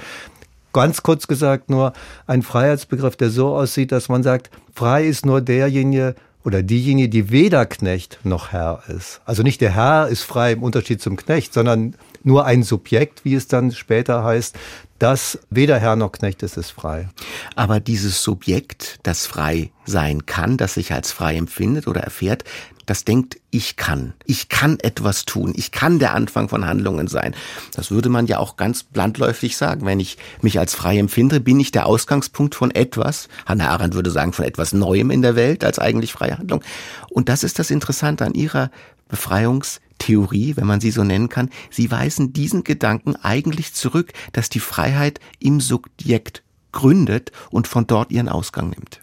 Ganz 0.75 1.03
kurz 1.03 1.29
gesagt 1.29 1.71
nur 1.71 1.93
ein 2.27 2.43
Freiheitsbegriff, 2.43 3.17
der 3.17 3.31
so 3.31 3.55
aussieht, 3.57 3.93
dass 3.93 4.09
man 4.09 4.23
sagt, 4.23 4.51
frei 4.75 5.07
ist 5.07 5.25
nur 5.25 5.41
derjenige 5.41 6.17
oder 6.45 6.63
diejenige, 6.63 7.09
die 7.09 7.31
weder 7.31 7.65
Knecht 7.65 8.19
noch 8.25 8.53
Herr 8.53 8.83
ist. 8.89 9.23
Also 9.25 9.43
nicht 9.43 9.61
der 9.61 9.75
Herr 9.75 10.09
ist 10.09 10.25
frei 10.25 10.53
im 10.53 10.63
Unterschied 10.63 11.01
zum 11.01 11.17
Knecht, 11.17 11.55
sondern 11.55 11.95
nur 12.25 12.45
ein 12.45 12.65
Subjekt, 12.65 13.25
wie 13.25 13.35
es 13.35 13.47
dann 13.47 13.71
später 13.71 14.25
heißt, 14.25 14.57
das 14.99 15.39
weder 15.49 15.79
Herr 15.79 15.97
noch 15.97 16.13
Knecht 16.13 16.43
ist, 16.43 16.57
ist 16.57 16.71
frei. 16.71 17.09
Aber 17.55 17.79
dieses 17.79 18.23
Subjekt, 18.23 18.99
das 19.05 19.27
frei 19.27 19.71
sein 19.87 20.27
kann, 20.27 20.57
das 20.57 20.75
sich 20.75 20.93
als 20.93 21.13
frei 21.13 21.37
empfindet 21.37 21.87
oder 21.87 22.01
erfährt, 22.01 22.45
das 22.87 23.05
denkt, 23.05 23.39
ich 23.51 23.77
kann. 23.77 24.15
Ich 24.25 24.49
kann 24.49 24.79
etwas 24.81 25.25
tun. 25.25 25.53
Ich 25.57 25.71
kann 25.71 25.99
der 25.99 26.15
Anfang 26.15 26.49
von 26.49 26.67
Handlungen 26.67 27.09
sein. 27.09 27.35
Das 27.75 27.91
würde 27.91 28.09
man 28.09 28.27
ja 28.27 28.39
auch 28.39 28.57
ganz 28.57 28.87
landläufig 28.95 29.57
sagen. 29.57 29.87
Wenn 29.87 30.01
ich 30.01 30.19
mich 30.43 30.59
als 30.59 30.75
frei 30.75 30.99
empfinde, 30.99 31.41
bin 31.41 31.61
ich 31.61 31.73
der 31.73 31.87
Ausgangspunkt 31.87 32.55
von 32.55 32.71
etwas. 32.71 33.29
Hannah 33.47 33.71
Arendt 33.71 33.95
würde 33.95 34.11
sagen, 34.11 34.33
von 34.33 34.45
etwas 34.45 34.73
Neuem 34.73 35.11
in 35.11 35.23
der 35.23 35.37
Welt 35.37 35.65
als 35.65 35.79
eigentlich 35.79 36.13
freie 36.13 36.39
Handlung. 36.39 36.63
Und 37.11 37.29
das 37.29 37.45
ist 37.45 37.59
das 37.59 37.71
Interessante 37.71 38.25
an 38.25 38.35
ihrer 38.35 38.71
Befreiungstheorie, 39.09 40.57
wenn 40.57 40.67
man 40.67 40.81
sie 40.81 40.91
so 40.91 41.05
nennen 41.05 41.29
kann. 41.29 41.51
Sie 41.71 41.91
weisen 41.91 42.33
diesen 42.33 42.65
Gedanken 42.65 43.17
eigentlich 43.17 43.75
zurück, 43.75 44.13
dass 44.33 44.49
die 44.49 44.61
Freiheit 44.61 45.21
im 45.39 45.61
Subjekt 45.61 46.43
gründet 46.73 47.33
und 47.51 47.69
von 47.69 47.87
dort 47.87 48.11
ihren 48.11 48.29
Ausgang 48.29 48.71
nimmt. 48.71 49.01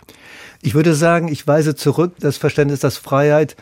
Ich 0.61 0.75
würde 0.75 0.93
sagen, 0.93 1.27
ich 1.27 1.47
weise 1.47 1.75
zurück 1.75 2.13
das 2.19 2.37
Verständnis, 2.37 2.81
dass 2.81 2.97
Freiheit 2.97 3.55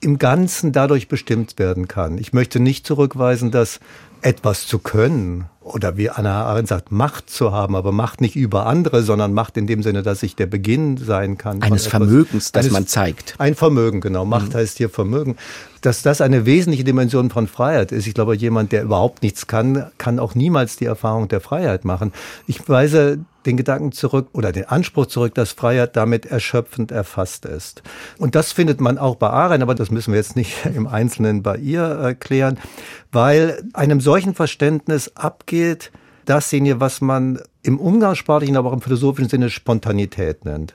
im 0.00 0.18
Ganzen 0.18 0.72
dadurch 0.72 1.08
bestimmt 1.08 1.58
werden 1.58 1.88
kann. 1.88 2.18
Ich 2.18 2.32
möchte 2.32 2.60
nicht 2.60 2.86
zurückweisen, 2.86 3.50
dass 3.50 3.80
etwas 4.22 4.66
zu 4.66 4.78
können 4.78 5.46
oder 5.66 5.96
wie 5.96 6.10
Anna 6.10 6.44
Arendt 6.44 6.68
sagt, 6.68 6.92
Macht 6.92 7.28
zu 7.28 7.52
haben, 7.52 7.74
aber 7.74 7.90
Macht 7.90 8.20
nicht 8.20 8.36
über 8.36 8.66
andere, 8.66 9.02
sondern 9.02 9.32
Macht 9.32 9.56
in 9.56 9.66
dem 9.66 9.82
Sinne, 9.82 10.02
dass 10.02 10.22
ich 10.22 10.36
der 10.36 10.46
Beginn 10.46 10.96
sein 10.96 11.38
kann. 11.38 11.60
Eines 11.60 11.86
Vermögens, 11.86 12.52
das 12.52 12.66
eines, 12.66 12.72
man 12.72 12.86
zeigt. 12.86 13.34
Ein 13.38 13.54
Vermögen, 13.54 14.00
genau. 14.00 14.24
Macht 14.24 14.50
mhm. 14.50 14.58
heißt 14.58 14.78
hier 14.78 14.88
Vermögen. 14.88 15.36
Dass 15.80 16.02
das 16.02 16.20
eine 16.20 16.46
wesentliche 16.46 16.84
Dimension 16.84 17.30
von 17.30 17.48
Freiheit 17.48 17.92
ist. 17.92 18.06
Ich 18.06 18.14
glaube, 18.14 18.36
jemand, 18.36 18.72
der 18.72 18.84
überhaupt 18.84 19.22
nichts 19.22 19.46
kann, 19.46 19.90
kann 19.98 20.18
auch 20.18 20.34
niemals 20.34 20.76
die 20.76 20.86
Erfahrung 20.86 21.28
der 21.28 21.40
Freiheit 21.40 21.84
machen. 21.84 22.12
Ich 22.46 22.68
weise 22.68 23.18
den 23.46 23.56
Gedanken 23.56 23.92
zurück 23.92 24.28
oder 24.32 24.52
den 24.52 24.64
Anspruch 24.64 25.06
zurück, 25.06 25.34
dass 25.34 25.52
Freiheit 25.52 25.96
damit 25.96 26.26
erschöpfend 26.26 26.90
erfasst 26.90 27.46
ist. 27.46 27.82
Und 28.18 28.34
das 28.34 28.52
findet 28.52 28.80
man 28.80 28.98
auch 28.98 29.16
bei 29.16 29.30
Arendt, 29.30 29.62
aber 29.62 29.74
das 29.74 29.90
müssen 29.90 30.12
wir 30.12 30.18
jetzt 30.18 30.36
nicht 30.36 30.66
im 30.74 30.86
Einzelnen 30.86 31.42
bei 31.42 31.56
ihr 31.56 31.82
erklären, 31.82 32.58
weil 33.12 33.62
einem 33.72 34.00
solchen 34.00 34.34
Verständnis 34.34 35.12
abgeht, 35.14 35.55
dasjenige, 36.24 36.80
was 36.80 37.00
man 37.00 37.40
im 37.62 37.78
umgangssprachlichen, 37.78 38.56
aber 38.56 38.70
auch 38.70 38.74
im 38.74 38.80
philosophischen 38.80 39.28
Sinne 39.28 39.50
Spontanität 39.50 40.44
nennt 40.44 40.74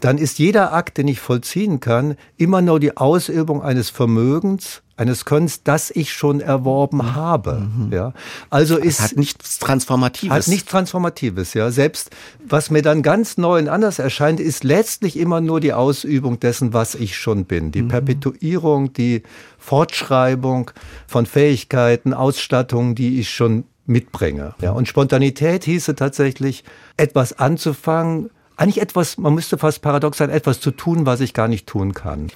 dann 0.00 0.18
ist 0.18 0.38
jeder 0.38 0.72
Akt, 0.72 0.98
den 0.98 1.08
ich 1.08 1.20
vollziehen 1.20 1.80
kann, 1.80 2.16
immer 2.36 2.62
nur 2.62 2.80
die 2.80 2.96
Ausübung 2.96 3.62
eines 3.62 3.90
Vermögens, 3.90 4.82
eines 4.96 5.24
Könnens, 5.24 5.62
das 5.62 5.90
ich 5.90 6.12
schon 6.12 6.40
erworben 6.40 6.98
mhm. 6.98 7.14
habe. 7.14 7.68
Mhm. 7.76 7.92
Ja, 7.92 8.12
also 8.48 8.76
ist 8.76 9.00
hat 9.00 9.16
nichts 9.16 9.58
Transformatives. 9.58 10.34
Hat 10.34 10.48
nichts 10.48 10.70
Transformatives. 10.70 11.54
Ja, 11.54 11.70
selbst 11.70 12.10
was 12.46 12.70
mir 12.70 12.82
dann 12.82 13.02
ganz 13.02 13.36
neu 13.36 13.58
und 13.58 13.68
anders 13.68 13.98
erscheint, 13.98 14.40
ist 14.40 14.64
letztlich 14.64 15.18
immer 15.18 15.40
nur 15.40 15.60
die 15.60 15.72
Ausübung 15.72 16.40
dessen, 16.40 16.72
was 16.72 16.94
ich 16.94 17.16
schon 17.16 17.44
bin. 17.44 17.72
Die 17.72 17.82
mhm. 17.82 17.88
Perpetuierung, 17.88 18.92
die 18.92 19.22
Fortschreibung 19.58 20.70
von 21.06 21.26
Fähigkeiten, 21.26 22.14
Ausstattungen, 22.14 22.94
die 22.94 23.20
ich 23.20 23.30
schon 23.30 23.64
mitbringe. 23.86 24.54
Ja, 24.60 24.72
und 24.72 24.88
Spontanität 24.88 25.64
hieße 25.64 25.94
tatsächlich, 25.94 26.64
etwas 26.96 27.38
anzufangen, 27.38 28.30
eigentlich 28.56 28.80
etwas, 28.80 29.18
man 29.18 29.34
müsste 29.34 29.58
fast 29.58 29.82
paradox 29.82 30.18
sein, 30.18 30.30
etwas 30.30 30.60
zu 30.60 30.70
tun, 30.70 31.04
was 31.04 31.20
ich 31.20 31.34
gar 31.34 31.46
nicht 31.46 31.66
tun 31.66 31.92
kann. 31.92 32.28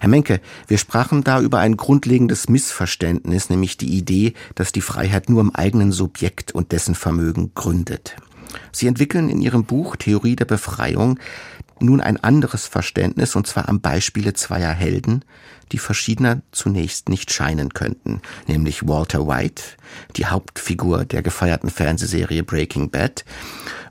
Herr 0.00 0.08
Menke, 0.08 0.40
wir 0.66 0.78
sprachen 0.78 1.22
da 1.22 1.40
über 1.40 1.58
ein 1.60 1.76
grundlegendes 1.76 2.48
Missverständnis, 2.48 3.50
nämlich 3.50 3.76
die 3.76 3.96
Idee, 3.96 4.34
dass 4.54 4.72
die 4.72 4.80
Freiheit 4.80 5.28
nur 5.28 5.40
im 5.40 5.54
eigenen 5.54 5.92
Subjekt 5.92 6.52
und 6.52 6.72
dessen 6.72 6.94
Vermögen 6.94 7.52
gründet. 7.54 8.16
Sie 8.72 8.88
entwickeln 8.88 9.28
in 9.28 9.40
Ihrem 9.40 9.64
Buch 9.64 9.94
Theorie 9.96 10.34
der 10.34 10.44
Befreiung 10.44 11.20
nun 11.82 12.00
ein 12.00 12.22
anderes 12.22 12.66
Verständnis, 12.66 13.36
und 13.36 13.46
zwar 13.46 13.68
am 13.68 13.80
Beispiele 13.80 14.34
zweier 14.34 14.72
Helden, 14.72 15.24
die 15.72 15.78
verschiedener 15.78 16.42
zunächst 16.52 17.08
nicht 17.08 17.32
scheinen 17.32 17.74
könnten, 17.74 18.20
nämlich 18.46 18.88
Walter 18.88 19.26
White, 19.26 19.62
die 20.16 20.26
Hauptfigur 20.26 21.04
der 21.04 21.22
gefeierten 21.22 21.70
Fernsehserie 21.70 22.42
Breaking 22.42 22.90
Bad, 22.90 23.24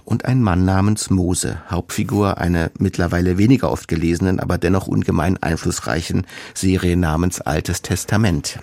und 0.06 0.26
ein 0.26 0.42
Mann 0.42 0.66
namens 0.66 1.12
Mose, 1.12 1.62
Hauptfigur 1.70 2.40
einer 2.40 2.72
mittlerweile 2.80 3.38
weniger 3.38 3.72
oft 3.72 3.88
gelesenen, 3.88 4.40
aber 4.40 4.58
dennoch 4.58 4.88
ungemein 4.88 5.38
einflussreichen 5.38 6.26
Serie 6.56 6.98
namens 6.98 7.42
Altes 7.42 7.84
Testament. 7.84 8.60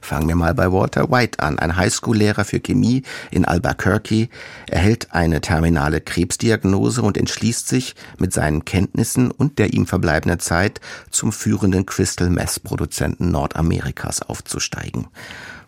Fangen 0.00 0.28
wir 0.28 0.36
mal 0.36 0.54
bei 0.54 0.72
Walter 0.72 1.10
White 1.10 1.40
an. 1.40 1.58
Ein 1.58 1.76
Highschool-Lehrer 1.76 2.44
für 2.44 2.60
Chemie 2.60 3.02
in 3.30 3.44
Albuquerque 3.44 4.28
erhält 4.68 5.08
eine 5.12 5.40
terminale 5.40 6.00
Krebsdiagnose 6.00 7.02
und 7.02 7.16
entschließt 7.16 7.68
sich, 7.68 7.94
mit 8.18 8.32
seinen 8.32 8.64
Kenntnissen 8.64 9.30
und 9.30 9.58
der 9.58 9.72
ihm 9.72 9.86
verbleibenden 9.86 10.40
Zeit 10.40 10.80
zum 11.10 11.32
führenden 11.32 11.86
Crystal 11.86 12.30
Meth-Produzenten 12.30 13.30
Nordamerikas 13.30 14.22
aufzusteigen. 14.22 15.08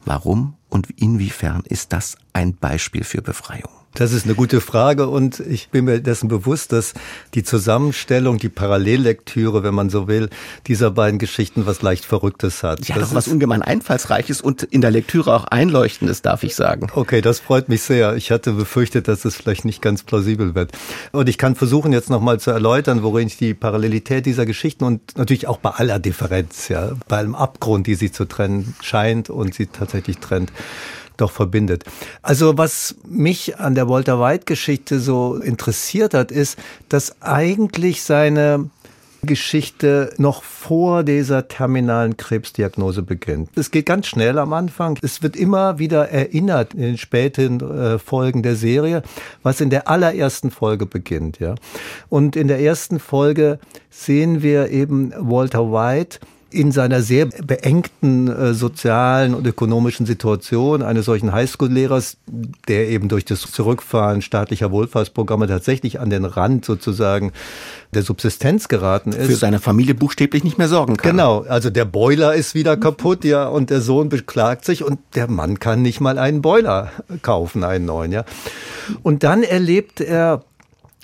Warum 0.05 0.55
und 0.69 0.89
inwiefern 0.91 1.63
ist 1.65 1.93
das 1.93 2.17
ein 2.33 2.57
Beispiel 2.57 3.05
für 3.05 3.23
Befreiung? 3.23 3.82
Das 3.95 4.13
ist 4.13 4.25
eine 4.25 4.35
gute 4.35 4.63
Frage 4.63 5.09
und 5.09 5.41
ich 5.41 5.69
bin 5.69 5.85
mir 5.85 6.01
dessen 6.01 6.29
bewusst, 6.29 6.73
dass 6.73 6.95
die 7.35 7.43
Zusammenstellung, 7.43 8.39
die 8.39 8.49
Parallellektüre, 8.49 9.63
wenn 9.63 9.75
man 9.75 9.91
so 9.91 10.09
will, 10.09 10.31
dieser 10.67 10.91
beiden 10.91 11.19
Geschichten 11.19 11.67
was 11.67 11.83
leicht 11.83 12.07
Verrücktes 12.07 12.63
hat. 12.63 12.89
Ja, 12.89 12.95
das 12.95 13.11
doch 13.11 13.15
was 13.15 13.29
ungemein 13.29 13.61
Einfallsreiches 13.61 14.41
und 14.41 14.63
in 14.63 14.81
der 14.81 14.91
Lektüre 14.91 15.35
auch 15.35 15.45
Einleuchtendes, 15.45 16.23
darf 16.23 16.43
ich 16.43 16.55
sagen. 16.55 16.87
Okay, 16.95 17.21
das 17.21 17.41
freut 17.41 17.69
mich 17.69 17.83
sehr. 17.83 18.17
Ich 18.17 18.31
hatte 18.31 18.53
befürchtet, 18.53 19.09
dass 19.09 19.27
es 19.27 19.37
vielleicht 19.37 19.67
nicht 19.67 19.83
ganz 19.83 20.03
plausibel 20.03 20.55
wird. 20.55 20.73
Und 21.13 21.29
ich 21.29 21.37
kann 21.37 21.55
versuchen, 21.55 21.93
jetzt 21.93 22.09
nochmal 22.09 22.41
zu 22.41 22.51
erläutern, 22.51 23.03
worin 23.03 23.27
ich 23.27 23.37
die 23.37 23.53
Parallelität 23.53 24.25
dieser 24.25 24.47
Geschichten 24.47 24.85
und 24.85 25.19
natürlich 25.19 25.49
auch 25.49 25.59
bei 25.59 25.71
aller 25.71 25.99
Differenz, 25.99 26.69
ja, 26.69 26.93
bei 27.09 27.19
allem 27.19 27.35
Abgrund, 27.35 27.87
die 27.87 27.95
sie 27.95 28.11
zu 28.11 28.25
trennen 28.25 28.75
scheint 28.81 29.29
und 29.29 29.55
sie 29.55 29.67
tatsächlich 29.67 30.19
trennt, 30.19 30.51
doch 31.23 31.33
verbindet. 31.33 31.85
Also 32.21 32.59
was 32.59 32.97
mich 33.09 33.59
an 33.59 33.75
der 33.75 33.89
Walter 33.89 34.21
White 34.21 34.45
Geschichte 34.45 35.01
so 35.01 35.37
interessiert 35.37 36.15
hat, 36.15 36.31
ist, 36.31 36.59
dass 36.89 37.23
eigentlich 37.23 38.03
seine 38.03 38.71
Geschichte 39.25 40.13
noch 40.19 40.43
vor 40.43 41.05
dieser 41.05 41.47
terminalen 41.47 42.17
Krebsdiagnose 42.17 43.03
beginnt. 43.03 43.51
Es 43.55 43.71
geht 43.71 43.87
ganz 43.87 44.09
schnell 44.09 44.39
am 44.39 44.53
Anfang. 44.53 44.99
Es 45.01 45.23
wird 45.23 45.37
immer 45.37 45.79
wieder 45.79 46.09
erinnert 46.09 46.75
in 46.75 46.81
den 46.81 46.99
späten 46.99 47.61
äh, 47.61 47.99
Folgen 47.99 48.43
der 48.43 48.57
Serie, 48.57 49.03
was 49.45 49.61
in 49.61 49.71
der 49.71 49.89
allerersten 49.89 50.51
Folge 50.51 50.87
beginnt, 50.87 51.39
ja. 51.39 51.55
Und 52.09 52.35
in 52.35 52.49
der 52.49 52.61
ersten 52.61 52.99
Folge 52.99 53.61
sehen 53.91 54.43
wir 54.43 54.71
eben 54.71 55.13
Walter 55.17 55.71
White, 55.71 56.19
in 56.53 56.73
seiner 56.73 57.03
sehr 57.03 57.27
beengten 57.27 58.29
äh, 58.29 58.55
sozialen 58.55 59.35
und 59.35 59.47
ökonomischen 59.47 60.07
Situation 60.07 60.83
eines 60.83 61.07
solchen 61.07 61.33
Highschool-Lehrers, 61.33 62.17
der 62.69 62.89
eben 62.89 63.09
durch 63.09 63.25
das 63.25 63.41
Zurückfahren 63.41 64.23
staatlicher 64.23 64.71
Wohlfahrtsprogramme 64.71 65.47
tatsächlich 65.47 66.01
an 66.01 66.11
den 66.11 66.25
Rand 66.25 66.65
sozusagen 66.65 67.33
der 67.95 68.03
Subsistenz 68.03 68.69
geraten 68.69 69.13
ist. 69.13 69.27
Für 69.27 69.37
seine 69.37 69.59
Familie 69.59 69.95
buchstäblich 69.95 70.45
nicht 70.45 70.59
mehr 70.59 70.69
sorgen 70.69 70.97
kann. 70.97 71.13
Genau, 71.13 71.43
also 71.43 71.71
der 71.71 71.85
Boiler 71.85 72.35
ist 72.35 72.55
wieder 72.55 72.77
kaputt, 72.77 73.25
ja, 73.25 73.47
und 73.47 73.71
der 73.71 73.81
Sohn 73.81 74.09
beklagt 74.09 74.65
sich 74.65 74.85
und 74.85 74.99
der 75.15 75.29
Mann 75.29 75.59
kann 75.59 75.83
nicht 75.83 76.01
mal 76.01 76.19
einen 76.19 76.43
Boiler 76.43 76.91
kaufen, 77.23 77.65
einen 77.65 77.85
neuen, 77.85 78.13
ja. 78.13 78.25
Und 79.03 79.23
dann 79.23 79.43
erlebt 79.43 80.01
er 80.01 80.43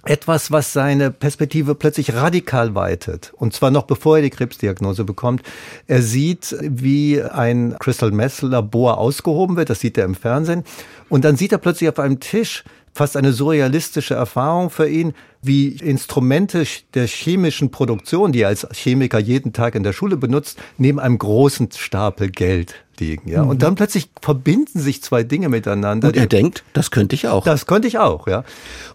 etwas, 0.09 0.51
was 0.51 0.73
seine 0.73 1.11
Perspektive 1.11 1.75
plötzlich 1.75 2.15
radikal 2.15 2.75
weitet. 2.75 3.33
Und 3.37 3.53
zwar 3.53 3.71
noch 3.71 3.83
bevor 3.83 4.17
er 4.17 4.23
die 4.23 4.31
Krebsdiagnose 4.31 5.05
bekommt. 5.05 5.43
Er 5.87 6.03
sieht, 6.03 6.57
wie 6.61 7.23
ein 7.23 7.77
Crystal 7.79 8.11
Meth 8.11 8.41
Labor 8.43 8.99
ausgehoben 8.99 9.57
wird. 9.57 9.71
Das 9.71 9.81
sieht 9.81 9.99
er 9.99 10.07
im 10.07 10.15
Fernsehen. 10.15 10.65
Und 11.09 11.25
dann 11.25 11.37
sieht 11.37 11.53
er 11.53 11.59
plötzlich 11.59 11.91
auf 11.91 11.99
einem 11.99 12.21
Tisch 12.21 12.65
fast 12.99 13.17
eine 13.17 13.33
surrealistische 13.33 14.15
Erfahrung 14.15 14.71
für 14.71 14.89
ihn, 14.89 15.15
wie 15.41 15.69
Instrumente 15.69 16.65
der 16.95 17.07
chemischen 17.07 17.71
Produktion, 17.71 18.33
die 18.33 18.41
er 18.41 18.49
als 18.49 18.67
Chemiker 18.73 19.21
jeden 19.21 19.53
Tag 19.53 19.77
in 19.77 19.85
der 19.85 19.93
Schule 19.93 20.17
benutzt, 20.17 20.59
neben 20.79 20.99
einem 20.99 21.17
großen 21.17 21.71
Stapel 21.71 22.29
Geld 22.31 22.75
liegen. 22.99 23.31
Ja? 23.31 23.45
Mhm. 23.45 23.51
Und 23.51 23.63
dann 23.63 23.77
plötzlich 23.77 24.11
verbinden 24.21 24.81
sich 24.81 25.01
zwei 25.01 25.23
Dinge 25.23 25.49
miteinander. 25.49 26.09
Und 26.09 26.17
er 26.17 26.27
denkt, 26.27 26.65
das 26.73 26.91
könnte 26.91 27.15
ich 27.15 27.29
auch. 27.29 27.45
Das 27.45 27.67
könnte 27.67 27.87
ich 27.87 27.99
auch, 27.99 28.27
ja. 28.27 28.43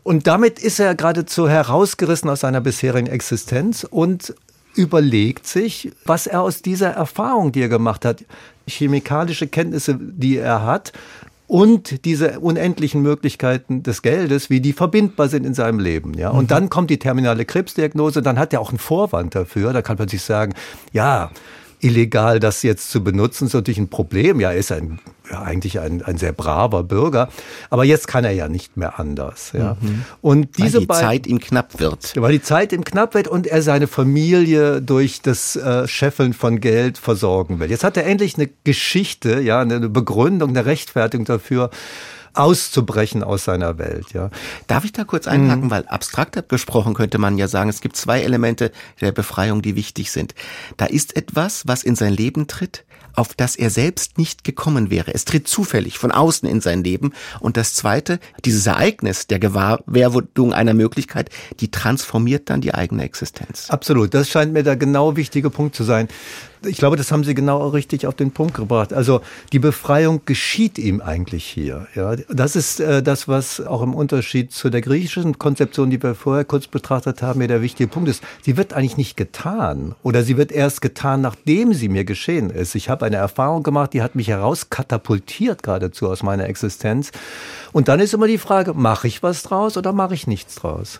Und 0.04 0.28
damit 0.28 0.60
ist 0.60 0.80
er 0.80 0.96
geradezu 0.96 1.48
herausgerissen 1.48 2.30
aus 2.30 2.42
seiner 2.42 2.60
bisherigen 2.60 3.08
Existenz 3.08 3.88
und 3.90 4.36
überlegt 4.76 5.48
sich, 5.48 5.94
was 6.04 6.28
er 6.28 6.42
aus 6.42 6.62
dieser 6.62 6.90
Erfahrung, 6.90 7.54
die 7.54 7.62
er 7.62 7.70
gemacht 7.70 8.04
hat, 8.04 8.26
chemikalische 8.68 9.48
Kenntnisse, 9.48 9.98
die 9.98 10.38
er 10.38 10.66
hat, 10.66 10.92
und 11.54 12.04
diese 12.06 12.40
unendlichen 12.40 13.04
Möglichkeiten 13.04 13.84
des 13.84 14.02
Geldes, 14.02 14.50
wie 14.50 14.60
die 14.60 14.74
verbindbar 14.74 15.28
sind 15.28 15.46
in 15.46 15.54
seinem 15.54 15.78
Leben. 15.78 16.16
Ja? 16.16 16.32
Und 16.32 16.46
mhm. 16.46 16.48
dann 16.48 16.70
kommt 16.72 16.90
die 16.90 16.98
terminale 16.98 17.46
Krebsdiagnose, 17.46 18.24
dann 18.24 18.40
hat 18.40 18.54
er 18.54 18.60
auch 18.60 18.70
einen 18.70 18.80
Vorwand 18.80 19.36
dafür. 19.36 19.72
Da 19.72 19.84
kann 19.84 19.98
man 20.00 20.08
sich 20.08 20.24
sagen, 20.24 20.56
ja, 20.94 21.30
illegal 21.80 22.40
das 22.40 22.64
jetzt 22.64 22.90
zu 22.90 23.04
benutzen, 23.04 23.46
ist 23.46 23.54
natürlich 23.54 23.78
ein 23.78 23.90
Problem. 23.90 24.40
Ja, 24.40 24.50
ist 24.50 24.72
ein, 24.72 24.98
ja, 25.32 25.42
eigentlich 25.42 25.80
ein, 25.80 26.02
ein 26.02 26.18
sehr 26.18 26.34
braver 26.34 26.84
Bürger. 26.84 27.30
Aber 27.70 27.86
jetzt 27.86 28.08
kann 28.08 28.26
er 28.26 28.32
ja 28.32 28.50
nicht 28.50 28.78
mehr 28.78 29.00
anders. 29.00 29.52
Ja. 29.54 29.78
Mhm. 29.80 30.06
Und 30.22 30.58
diese 30.58 30.74
weil 30.74 30.82
die 30.82 30.86
beiden, 30.88 31.04
Zeit 31.04 31.28
ihm 31.28 31.40
knapp 31.40 31.80
wird. 31.80 32.14
Weil 32.16 32.34
die 32.34 32.42
Zeit 32.42 32.74
ihm 32.74 32.84
knapp 32.84 33.14
wird 33.14 33.28
und 33.28 33.48
er 33.48 33.62
seine 33.62 33.88
Familie 33.88 34.82
durch 34.82 35.22
das 35.22 35.56
äh, 35.56 35.88
Scheffeln 35.88 36.34
von 36.34 36.60
Geld 36.60 36.98
versorgen 36.98 37.60
will. 37.60 37.70
Jetzt 37.70 37.84
hat 37.84 37.98
er 37.98 38.06
endlich 38.06 38.36
eine 38.36 38.50
Geschichte, 38.64 39.40
ja, 39.40 39.62
eine 39.62 39.90
Begründung, 39.90 40.50
eine 40.50 40.66
Rechtfertigung 40.66 41.26
dafür, 41.26 41.70
auszubrechen 42.34 43.24
aus 43.24 43.46
seiner 43.46 43.78
Welt. 43.78 44.12
Ja. 44.14 44.30
Darf 44.68 44.86
ich 44.86 44.92
da 44.92 45.04
kurz 45.04 45.28
einhaken, 45.28 45.66
mhm. 45.66 45.72
weil 45.72 45.86
abstrakt 45.88 46.50
gesprochen 46.50 46.94
könnte 46.94 47.18
man 47.18 47.38
ja 47.38 47.48
sagen, 47.48 47.70
es 47.70 47.82
gibt 47.82 47.96
zwei 47.96 48.22
Elemente 48.22 48.72
der 49.02 49.12
Befreiung, 49.12 49.62
die 49.62 49.76
wichtig 49.76 50.12
sind. 50.12 50.34
Da 50.78 50.86
ist 50.86 51.16
etwas, 51.16 51.68
was 51.68 51.84
in 51.84 51.96
sein 51.96 52.14
Leben 52.14 52.48
tritt, 52.48 52.86
auf 53.14 53.34
das 53.34 53.56
er 53.56 53.70
selbst 53.70 54.18
nicht 54.18 54.44
gekommen 54.44 54.90
wäre. 54.90 55.14
Es 55.14 55.26
tritt 55.26 55.48
zufällig 55.48 55.98
von 55.98 56.12
außen 56.12 56.48
in 56.48 56.62
sein 56.62 56.84
Leben. 56.84 57.14
Und 57.40 57.58
das 57.58 57.74
Zweite, 57.74 58.20
dieses 58.46 58.66
Ereignis 58.66 59.28
der 59.28 59.40
Gewahrwerdung 59.40 60.54
einer 60.54 60.74
Möglichkeit, 60.74 61.30
die 61.60 61.72
transformiert 61.72 62.50
dann 62.50 62.62
die 62.62 62.74
eigene 62.74 63.04
Existenz. 63.04 63.70
Absolut, 63.70 64.14
das 64.14 64.30
scheint 64.30 64.54
mir 64.54 64.64
der 64.64 64.76
genau 64.76 65.16
wichtige 65.16 65.50
Punkt 65.50 65.76
zu 65.76 65.84
sein 65.84 66.08
ich 66.66 66.78
glaube, 66.78 66.96
das 66.96 67.12
haben 67.12 67.24
Sie 67.24 67.34
genau 67.34 67.68
richtig 67.70 68.08
auf 68.08 68.16
den 68.16 68.32
Punkt 68.32 68.54
gebracht. 68.56 68.94
Also 68.94 69.22
die 69.52 69.60
Befreiung 69.60 70.22
geschieht 70.26 70.78
ihm 70.78 71.02
eigentlich 71.02 71.46
hier. 71.46 71.88
Ja, 71.96 72.16
das 72.16 72.56
ist 72.56 72.80
äh, 72.80 73.04
das, 73.04 73.28
was 73.28 73.62
auch 73.62 73.82
im 73.82 73.94
Unterschied 73.94 74.52
zu 74.52 74.70
der 74.70 74.82
griechischen 74.82 75.40
Konzeption, 75.40 75.90
die 75.90 76.02
wir 76.02 76.16
vorher 76.16 76.46
kurz 76.46 76.68
betrachtet 76.68 77.22
haben, 77.22 77.40
mir 77.40 77.48
der 77.48 77.62
wichtige 77.62 77.88
Punkt 77.88 78.10
ist. 78.10 78.24
Sie 78.42 78.58
wird 78.58 78.74
eigentlich 78.74 78.98
nicht 78.98 79.18
getan 79.18 79.96
oder 80.04 80.24
sie 80.24 80.38
wird 80.38 80.52
erst 80.52 80.82
getan, 80.82 81.22
nachdem 81.22 81.74
sie 81.74 81.90
mir 81.90 82.06
geschehen 82.06 82.50
ist. 82.50 82.76
Ich 82.76 82.90
habe 82.90 83.06
eine 83.06 83.18
Erfahrung 83.18 83.64
gemacht, 83.64 83.94
die 83.94 84.02
hat 84.02 84.16
mich 84.16 84.28
herauskatapultiert 84.28 85.64
geradezu 85.64 86.10
aus 86.10 86.24
meiner 86.24 86.46
Existenz. 86.46 87.12
Und 87.72 87.88
dann 87.88 88.00
ist 88.00 88.14
immer 88.14 88.28
die 88.28 88.38
Frage, 88.38 88.74
mache 88.74 89.08
ich 89.08 89.24
was 89.24 89.44
draus 89.44 89.78
oder 89.78 89.94
mache 89.94 90.14
ich 90.14 90.28
nichts 90.28 90.56
draus? 90.56 91.00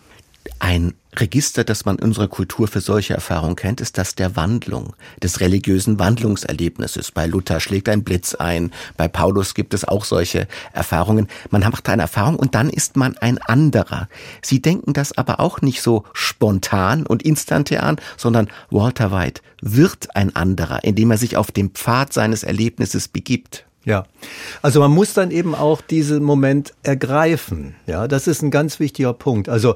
Ein 0.60 0.94
Register, 1.16 1.64
das 1.64 1.86
man 1.86 1.98
in 1.98 2.06
unserer 2.06 2.28
Kultur 2.28 2.68
für 2.68 2.82
solche 2.82 3.14
Erfahrungen 3.14 3.56
kennt, 3.56 3.82
ist 3.82 3.98
das 3.98 4.16
der 4.16 4.36
Wandlung, 4.36 4.96
des 5.22 5.40
religiösen 5.40 6.00
Wandlungserlebnisses. 6.00 7.12
Bei 7.12 7.28
Luther 7.28 7.60
schlägt 7.60 7.90
ein 7.90 8.04
Blitz 8.04 8.34
ein, 8.34 8.72
bei 8.98 9.08
Paulus 9.08 9.54
gibt 9.54 9.74
es 9.74 9.86
auch 9.86 10.06
solche 10.06 10.48
Erfahrungen. 10.72 11.28
Man 11.52 11.62
macht 11.62 11.88
eine 11.90 12.02
Erfahrung 12.02 12.38
und 12.38 12.56
dann 12.56 12.70
ist 12.70 12.96
man 12.96 13.18
ein 13.18 13.38
anderer. 13.38 14.08
Sie 14.42 14.62
denken 14.62 14.94
das 14.94 15.16
aber 15.18 15.40
auch 15.40 15.62
nicht 15.62 15.82
so 15.82 16.06
spontan 16.14 17.06
und 17.06 17.24
instantan, 17.24 17.98
sondern 18.18 18.50
Walter 18.72 19.12
White 19.12 19.42
wird 19.62 20.16
ein 20.16 20.36
anderer, 20.36 20.84
indem 20.84 21.12
er 21.12 21.18
sich 21.18 21.38
auf 21.38 21.52
den 21.52 21.70
Pfad 21.70 22.14
seines 22.14 22.44
Erlebnisses 22.44 23.08
begibt. 23.08 23.66
Ja, 23.86 24.06
also 24.62 24.80
man 24.80 24.92
muss 24.92 25.14
dann 25.14 25.30
eben 25.30 25.56
auch 25.56 25.82
diesen 25.82 26.24
Moment 26.24 26.74
ergreifen. 26.84 27.76
Ja, 27.86 28.08
das 28.08 28.28
ist 28.28 28.42
ein 28.42 28.52
ganz 28.52 28.80
wichtiger 28.80 29.14
Punkt. 29.14 29.50
Also 29.50 29.76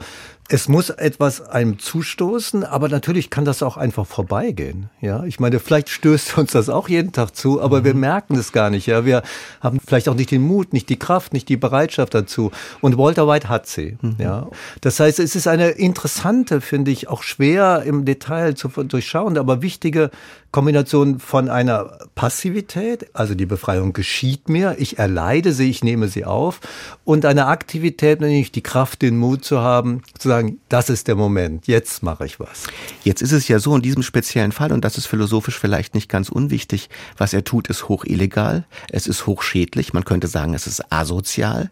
es 0.50 0.70
muss 0.70 0.90
etwas 0.90 1.42
einem 1.42 1.78
zustoßen, 1.78 2.64
aber 2.64 2.88
natürlich 2.88 3.30
kann 3.30 3.44
das 3.44 3.62
auch 3.62 3.76
einfach 3.76 4.08
vorbeigehen. 4.08 4.90
Ja, 5.02 5.26
ich 5.26 5.42
meine, 5.42 5.60
vielleicht 5.60 5.90
stößt 5.90 6.38
uns 6.38 6.52
das 6.52 6.70
auch 6.70 6.88
jeden 6.88 7.12
Tag 7.12 7.36
zu, 7.36 7.62
aber 7.62 7.82
mhm. 7.82 7.86
wir 7.86 7.94
merken 7.96 8.36
es 8.36 8.54
gar 8.54 8.70
nicht. 8.70 8.86
Ja, 8.86 9.06
wir 9.06 9.24
haben 9.60 9.80
vielleicht 9.86 10.08
auch 10.08 10.16
nicht 10.16 10.32
den 10.32 10.42
Mut, 10.42 10.72
nicht 10.72 10.88
die 10.88 10.98
Kraft, 10.98 11.34
nicht 11.34 11.50
die 11.50 11.58
Bereitschaft 11.58 12.14
dazu. 12.14 12.52
Und 12.80 12.98
Walter 12.98 13.28
White 13.28 13.50
hat 13.50 13.68
sie. 13.68 13.98
Mhm. 14.02 14.16
Ja, 14.20 14.48
das 14.80 15.02
heißt, 15.02 15.20
es 15.20 15.36
ist 15.36 15.48
eine 15.48 15.70
interessante, 15.70 16.62
finde 16.62 16.92
ich, 16.92 17.10
auch 17.10 17.24
schwer 17.24 17.84
im 17.86 18.06
Detail 18.06 18.56
zu 18.56 18.70
durchschauen, 18.70 19.38
aber 19.38 19.62
wichtige 19.62 20.12
Kombination 20.52 21.20
von 21.20 21.50
einer 21.50 21.98
Passivität, 22.16 23.10
also 23.14 23.36
die 23.36 23.46
Befreiung 23.46 23.94
geschieht 23.94 24.50
mir, 24.50 24.76
ich 24.80 24.98
erleide 24.98 25.52
sie, 25.54 25.70
ich 25.70 25.84
nehme 25.84 26.08
sie 26.08 26.26
auf, 26.26 26.62
und 27.04 27.26
einer 27.26 27.48
Aktivität, 27.48 28.22
nämlich 28.22 28.52
die 28.52 28.64
Kraft, 28.64 29.02
den 29.02 29.18
Mut 29.18 29.44
zu 29.44 29.60
haben, 29.60 30.02
zu 30.18 30.30
sagen, 30.30 30.60
das 30.70 30.90
ist 30.90 31.08
der 31.08 31.16
Moment, 31.16 31.68
jetzt 31.68 32.02
mache 32.02 32.26
ich 32.26 32.40
was. 32.40 32.64
Jetzt 33.04 33.22
ist 33.22 33.34
es 33.34 33.48
ja 33.48 33.60
so 33.60 33.76
in 33.76 33.82
diesem 33.82 34.04
speziellen 34.04 34.52
Fall, 34.52 34.72
und 34.72 34.86
das 34.86 34.98
ist 34.98 35.06
philosophisch 35.06 35.60
vielleicht 35.60 35.94
nicht 35.94 36.10
ganz 36.10 36.30
unwichtig, 36.30 36.90
was 37.18 37.34
er 37.34 37.44
tut, 37.44 37.68
ist 37.68 37.90
hoch 37.90 38.06
illegal, 38.06 38.66
es 38.90 39.06
ist 39.06 39.28
hochschädlich, 39.28 39.94
man 39.94 40.06
könnte 40.06 40.28
sagen, 40.28 40.54
es 40.54 40.66
ist 40.66 40.92
asozial, 40.92 41.70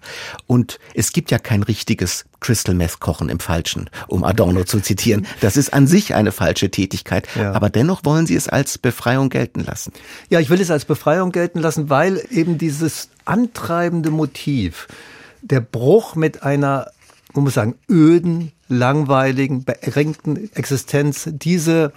und 0.47 0.79
es 0.93 1.13
gibt 1.13 1.31
ja 1.31 1.39
kein 1.39 1.63
richtiges 1.63 2.25
Crystal 2.45 2.75
Meth 2.75 2.99
kochen 2.99 3.29
im 3.29 3.39
Falschen, 3.39 3.89
um 4.07 4.23
Adorno 4.23 4.65
zu 4.65 4.79
zitieren. 4.79 5.25
Das 5.41 5.57
ist 5.57 5.73
an 5.73 5.87
sich 5.87 6.13
eine 6.13 6.31
falsche 6.31 6.69
Tätigkeit, 6.69 7.27
ja. 7.35 7.53
aber 7.53 7.71
dennoch 7.71 8.05
wollen 8.05 8.27
Sie 8.27 8.35
es 8.35 8.47
als 8.47 8.77
Befreiung 8.77 9.29
gelten 9.29 9.63
lassen. 9.63 9.91
Ja, 10.29 10.39
ich 10.39 10.51
will 10.51 10.61
es 10.61 10.69
als 10.69 10.85
Befreiung 10.85 11.31
gelten 11.31 11.57
lassen, 11.57 11.89
weil 11.89 12.21
eben 12.29 12.59
dieses 12.59 13.09
antreibende 13.25 14.11
Motiv, 14.11 14.87
der 15.41 15.59
Bruch 15.59 16.13
mit 16.13 16.43
einer, 16.43 16.91
man 17.33 17.45
muss 17.45 17.55
sagen, 17.55 17.73
öden, 17.89 18.51
langweiligen, 18.67 19.63
beengten 19.63 20.53
Existenz, 20.53 21.27
diese 21.31 21.93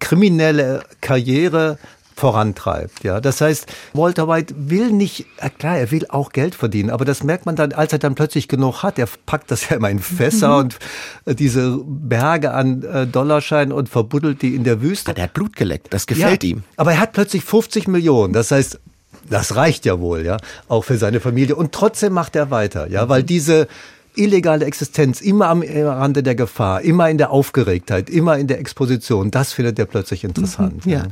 kriminelle 0.00 0.82
Karriere 1.00 1.78
vorantreibt. 2.14 3.02
Ja, 3.02 3.20
das 3.20 3.40
heißt, 3.40 3.66
Walter 3.92 4.28
White 4.28 4.54
will 4.56 4.92
nicht, 4.92 5.26
klar, 5.58 5.78
er 5.78 5.90
will 5.90 6.06
auch 6.08 6.30
Geld 6.30 6.54
verdienen, 6.54 6.90
aber 6.90 7.04
das 7.04 7.24
merkt 7.24 7.44
man 7.44 7.56
dann, 7.56 7.72
als 7.72 7.92
er 7.92 7.98
dann 7.98 8.14
plötzlich 8.14 8.48
genug 8.48 8.82
hat. 8.82 8.98
Er 8.98 9.08
packt 9.26 9.50
das 9.50 9.68
ja 9.68 9.76
immer 9.76 9.90
in 9.90 9.98
Fässer 9.98 10.50
mhm. 10.50 10.58
und 10.58 10.78
äh, 11.26 11.34
diese 11.34 11.78
Berge 11.84 12.52
an 12.52 12.82
äh, 12.82 13.06
Dollarscheinen 13.06 13.72
und 13.72 13.88
verbuddelt 13.88 14.42
die 14.42 14.54
in 14.54 14.64
der 14.64 14.80
Wüste. 14.80 15.10
Aber 15.10 15.14
der 15.14 15.24
hat 15.24 15.34
Blut 15.34 15.56
geleckt, 15.56 15.92
das 15.92 16.06
gefällt 16.06 16.44
ja, 16.44 16.50
ihm. 16.50 16.62
Aber 16.76 16.92
er 16.92 17.00
hat 17.00 17.12
plötzlich 17.12 17.44
50 17.44 17.88
Millionen. 17.88 18.32
Das 18.32 18.50
heißt, 18.50 18.80
das 19.28 19.56
reicht 19.56 19.86
ja 19.86 20.00
wohl, 20.00 20.24
ja, 20.24 20.36
auch 20.68 20.84
für 20.84 20.98
seine 20.98 21.20
Familie. 21.20 21.56
Und 21.56 21.72
trotzdem 21.72 22.12
macht 22.12 22.36
er 22.36 22.50
weiter, 22.50 22.90
ja, 22.90 23.08
weil 23.08 23.22
diese 23.22 23.68
illegale 24.16 24.64
Existenz, 24.64 25.20
immer 25.20 25.48
am 25.48 25.62
Rande 25.62 26.22
der 26.22 26.34
Gefahr, 26.34 26.82
immer 26.82 27.10
in 27.10 27.18
der 27.18 27.30
Aufgeregtheit, 27.30 28.10
immer 28.10 28.38
in 28.38 28.46
der 28.46 28.58
Exposition, 28.58 29.30
das 29.30 29.52
findet 29.52 29.78
er 29.78 29.86
plötzlich 29.86 30.24
interessant. 30.24 30.86
Mhm, 30.86 30.92
ja. 30.92 31.02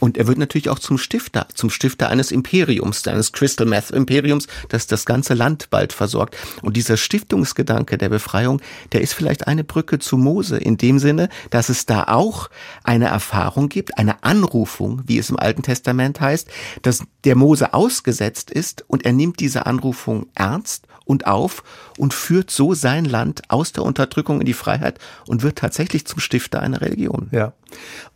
Und 0.00 0.16
er 0.16 0.26
wird 0.26 0.38
natürlich 0.38 0.68
auch 0.68 0.78
zum 0.78 0.98
Stifter, 0.98 1.46
zum 1.54 1.70
Stifter 1.70 2.08
eines 2.08 2.30
Imperiums, 2.30 3.06
eines 3.06 3.32
Crystal 3.32 3.66
Meth 3.66 3.90
Imperiums, 3.90 4.46
das 4.68 4.86
das 4.86 5.06
ganze 5.06 5.34
Land 5.34 5.70
bald 5.70 5.92
versorgt. 5.92 6.36
Und 6.62 6.76
dieser 6.76 6.96
Stiftungsgedanke 6.96 7.98
der 7.98 8.08
Befreiung, 8.08 8.60
der 8.92 9.00
ist 9.00 9.12
vielleicht 9.12 9.46
eine 9.46 9.64
Brücke 9.64 9.98
zu 9.98 10.16
Mose 10.16 10.56
in 10.56 10.76
dem 10.76 10.98
Sinne, 10.98 11.28
dass 11.50 11.68
es 11.68 11.86
da 11.86 12.04
auch 12.04 12.50
eine 12.84 13.06
Erfahrung 13.06 13.68
gibt, 13.68 13.98
eine 13.98 14.22
Anrufung, 14.24 15.02
wie 15.06 15.18
es 15.18 15.30
im 15.30 15.38
Alten 15.38 15.62
Testament 15.62 16.20
heißt, 16.20 16.48
dass 16.82 17.04
der 17.24 17.36
Mose 17.36 17.74
ausgesetzt 17.74 18.50
ist 18.50 18.84
und 18.88 19.04
er 19.04 19.12
nimmt 19.12 19.40
diese 19.40 19.66
Anrufung 19.66 20.26
ernst 20.34 20.86
und 21.08 21.26
auf 21.26 21.64
und 21.96 22.14
führt 22.14 22.50
so 22.50 22.74
sein 22.74 23.04
Land 23.04 23.42
aus 23.48 23.72
der 23.72 23.82
Unterdrückung 23.82 24.40
in 24.40 24.46
die 24.46 24.52
Freiheit 24.52 24.98
und 25.26 25.42
wird 25.42 25.56
tatsächlich 25.56 26.06
zum 26.06 26.20
Stifter 26.20 26.60
einer 26.60 26.80
Religion. 26.80 27.28
Ja. 27.32 27.54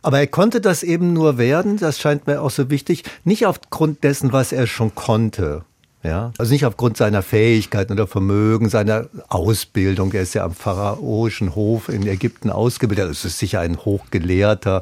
Aber 0.01 0.19
er 0.19 0.27
konnte 0.27 0.61
das 0.61 0.83
eben 0.83 1.11
nur 1.11 1.37
werden, 1.37 1.77
das 1.77 1.99
scheint 1.99 2.27
mir 2.27 2.41
auch 2.41 2.51
so 2.51 2.69
wichtig, 2.69 3.03
nicht 3.23 3.45
aufgrund 3.45 4.03
dessen, 4.03 4.31
was 4.31 4.51
er 4.51 4.67
schon 4.67 4.95
konnte. 4.95 5.65
Ja, 6.03 6.33
also 6.37 6.51
nicht 6.51 6.65
aufgrund 6.65 6.97
seiner 6.97 7.21
Fähigkeiten 7.21 7.93
oder 7.93 8.07
Vermögen, 8.07 8.67
seiner 8.67 9.07
Ausbildung. 9.29 10.11
Er 10.11 10.23
ist 10.23 10.35
ja 10.35 10.43
am 10.43 10.53
pharaoischen 10.53 11.55
Hof 11.55 11.87
in 11.87 12.05
Ägypten 12.05 12.49
ausgebildet. 12.49 13.09
Das 13.09 13.23
ist 13.23 13.39
sicher 13.39 13.61
ein 13.61 13.77
hochgelehrter, 13.77 14.81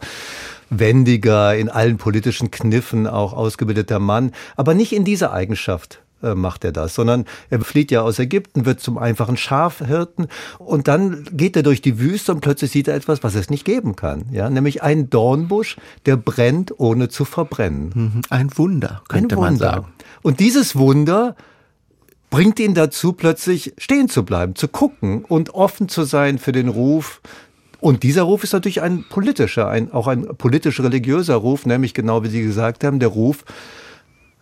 wendiger, 0.71 1.55
in 1.55 1.69
allen 1.69 1.97
politischen 1.97 2.49
Kniffen 2.49 3.05
auch 3.05 3.33
ausgebildeter 3.33 3.99
Mann. 3.99 4.31
Aber 4.55 4.73
nicht 4.73 4.93
in 4.93 5.05
dieser 5.05 5.31
Eigenschaft 5.31 6.01
macht 6.21 6.63
er 6.63 6.71
das, 6.71 6.95
sondern 6.95 7.25
er 7.49 7.61
flieht 7.61 7.91
ja 7.91 8.01
aus 8.01 8.19
Ägypten, 8.19 8.65
wird 8.65 8.79
zum 8.79 8.97
einfachen 8.97 9.37
Schafhirten 9.37 10.27
und 10.57 10.87
dann 10.87 11.25
geht 11.31 11.55
er 11.55 11.63
durch 11.63 11.81
die 11.81 11.99
Wüste 11.99 12.31
und 12.31 12.41
plötzlich 12.41 12.71
sieht 12.71 12.87
er 12.87 12.95
etwas, 12.95 13.23
was 13.23 13.35
es 13.35 13.49
nicht 13.49 13.65
geben 13.65 13.95
kann, 13.95 14.25
ja, 14.31 14.49
nämlich 14.49 14.83
einen 14.83 15.09
Dornbusch, 15.09 15.77
der 16.05 16.17
brennt, 16.17 16.79
ohne 16.79 17.09
zu 17.09 17.25
verbrennen. 17.25 17.91
Mhm. 17.93 18.21
Ein 18.29 18.49
Wunder, 18.57 19.01
könnte 19.07 19.35
Ein 19.35 19.37
Wunder. 19.37 19.51
man 19.51 19.57
sagen. 19.57 19.93
Und 20.21 20.39
dieses 20.39 20.75
Wunder 20.75 21.35
bringt 22.31 22.59
ihn 22.59 22.73
dazu, 22.73 23.13
plötzlich 23.13 23.73
stehen 23.77 24.09
zu 24.09 24.23
bleiben, 24.23 24.55
zu 24.55 24.67
gucken 24.67 25.23
und 25.25 25.53
offen 25.53 25.89
zu 25.89 26.03
sein 26.03 26.39
für 26.39 26.51
den 26.51 26.69
Ruf. 26.69 27.21
Und 27.79 28.03
dieser 28.03 28.23
Ruf 28.23 28.43
ist 28.43 28.53
natürlich 28.53 28.81
ein 28.81 29.05
politischer, 29.09 29.67
ein, 29.67 29.91
auch 29.91 30.07
ein 30.07 30.25
politisch-religiöser 30.37 31.35
Ruf, 31.35 31.65
nämlich 31.65 31.93
genau 31.93 32.23
wie 32.23 32.29
Sie 32.29 32.41
gesagt 32.41 32.83
haben, 32.83 32.99
der 32.99 33.09
Ruf, 33.09 33.43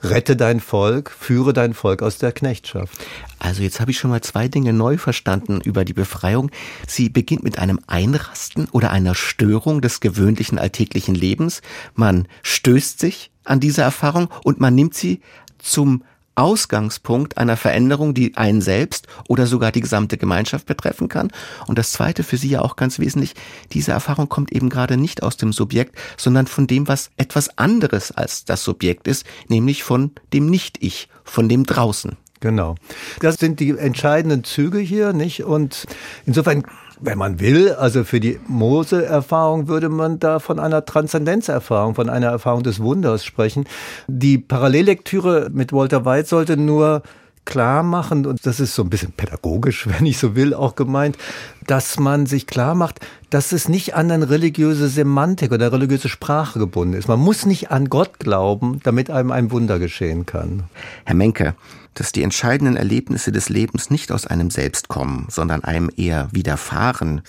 rette 0.01 0.35
dein 0.35 0.59
Volk, 0.59 1.11
führe 1.11 1.53
dein 1.53 1.73
Volk 1.73 2.01
aus 2.01 2.17
der 2.17 2.31
Knechtschaft. 2.31 2.93
Also 3.37 3.61
jetzt 3.61 3.79
habe 3.79 3.91
ich 3.91 3.99
schon 3.99 4.11
mal 4.11 4.21
zwei 4.21 4.47
Dinge 4.47 4.73
neu 4.73 4.97
verstanden 4.97 5.61
über 5.61 5.85
die 5.85 5.93
Befreiung. 5.93 6.51
Sie 6.87 7.09
beginnt 7.09 7.43
mit 7.43 7.59
einem 7.59 7.79
Einrasten 7.87 8.67
oder 8.71 8.91
einer 8.91 9.15
Störung 9.15 9.81
des 9.81 9.99
gewöhnlichen 9.99 10.59
alltäglichen 10.59 11.15
Lebens. 11.15 11.61
Man 11.95 12.27
stößt 12.43 12.99
sich 12.99 13.31
an 13.43 13.59
diese 13.59 13.81
Erfahrung 13.81 14.29
und 14.43 14.59
man 14.59 14.75
nimmt 14.75 14.93
sie 14.93 15.21
zum 15.57 16.03
Ausgangspunkt 16.39 17.37
einer 17.37 17.57
Veränderung, 17.57 18.13
die 18.13 18.35
einen 18.37 18.61
selbst 18.61 19.07
oder 19.27 19.45
sogar 19.45 19.71
die 19.71 19.81
gesamte 19.81 20.17
Gemeinschaft 20.17 20.65
betreffen 20.65 21.09
kann. 21.09 21.31
Und 21.67 21.77
das 21.77 21.91
Zweite 21.91 22.23
für 22.23 22.37
Sie 22.37 22.49
ja 22.49 22.61
auch 22.61 22.75
ganz 22.75 22.97
wesentlich, 22.97 23.33
diese 23.73 23.91
Erfahrung 23.91 24.29
kommt 24.29 24.51
eben 24.51 24.69
gerade 24.69 24.97
nicht 24.97 25.21
aus 25.21 25.37
dem 25.37 25.53
Subjekt, 25.53 25.95
sondern 26.17 26.47
von 26.47 26.65
dem, 26.65 26.87
was 26.87 27.11
etwas 27.17 27.57
anderes 27.57 28.11
als 28.11 28.45
das 28.45 28.63
Subjekt 28.63 29.07
ist, 29.07 29.25
nämlich 29.49 29.83
von 29.83 30.11
dem 30.33 30.49
Nicht-Ich, 30.49 31.09
von 31.23 31.49
dem 31.49 31.65
Draußen. 31.65 32.15
Genau. 32.39 32.75
Das 33.19 33.35
sind 33.35 33.59
die 33.59 33.77
entscheidenden 33.77 34.45
Züge 34.45 34.79
hier, 34.79 35.11
nicht? 35.11 35.43
Und 35.43 35.85
insofern 36.25 36.63
wenn 36.99 37.17
man 37.17 37.39
will, 37.39 37.73
also 37.73 38.03
für 38.03 38.19
die 38.19 38.39
Mose-Erfahrung 38.47 39.67
würde 39.67 39.89
man 39.89 40.19
da 40.19 40.39
von 40.39 40.59
einer 40.59 40.85
Transzendenzerfahrung, 40.85 41.95
von 41.95 42.09
einer 42.09 42.27
Erfahrung 42.27 42.63
des 42.63 42.79
Wunders 42.79 43.23
sprechen. 43.23 43.65
Die 44.07 44.37
Parallellektüre 44.37 45.49
mit 45.51 45.71
Walter 45.73 46.05
White 46.05 46.27
sollte 46.27 46.57
nur 46.57 47.03
klar 47.45 47.81
machen, 47.83 48.25
und 48.25 48.45
das 48.45 48.59
ist 48.59 48.75
so 48.75 48.83
ein 48.83 48.89
bisschen 48.89 49.11
pädagogisch, 49.11 49.87
wenn 49.97 50.05
ich 50.05 50.17
so 50.17 50.35
will, 50.35 50.53
auch 50.53 50.75
gemeint, 50.75 51.17
dass 51.65 51.99
man 51.99 52.25
sich 52.25 52.47
klar 52.47 52.75
macht, 52.75 52.99
dass 53.29 53.51
es 53.51 53.69
nicht 53.69 53.95
an 53.95 54.11
eine 54.11 54.29
religiöse 54.29 54.87
Semantik 54.87 55.51
oder 55.51 55.71
religiöse 55.71 56.09
Sprache 56.09 56.59
gebunden 56.59 56.93
ist. 56.93 57.07
Man 57.07 57.19
muss 57.19 57.45
nicht 57.45 57.71
an 57.71 57.89
Gott 57.89 58.19
glauben, 58.19 58.79
damit 58.83 59.09
einem 59.09 59.31
ein 59.31 59.51
Wunder 59.51 59.79
geschehen 59.79 60.25
kann. 60.25 60.63
Herr 61.05 61.15
Menke, 61.15 61.55
dass 61.93 62.11
die 62.11 62.23
entscheidenden 62.23 62.75
Erlebnisse 62.75 63.31
des 63.31 63.49
Lebens 63.49 63.89
nicht 63.89 64.11
aus 64.11 64.27
einem 64.27 64.51
selbst 64.51 64.87
kommen, 64.87 65.27
sondern 65.29 65.63
einem 65.63 65.89
eher 65.95 66.29
widerfahren, 66.31 67.21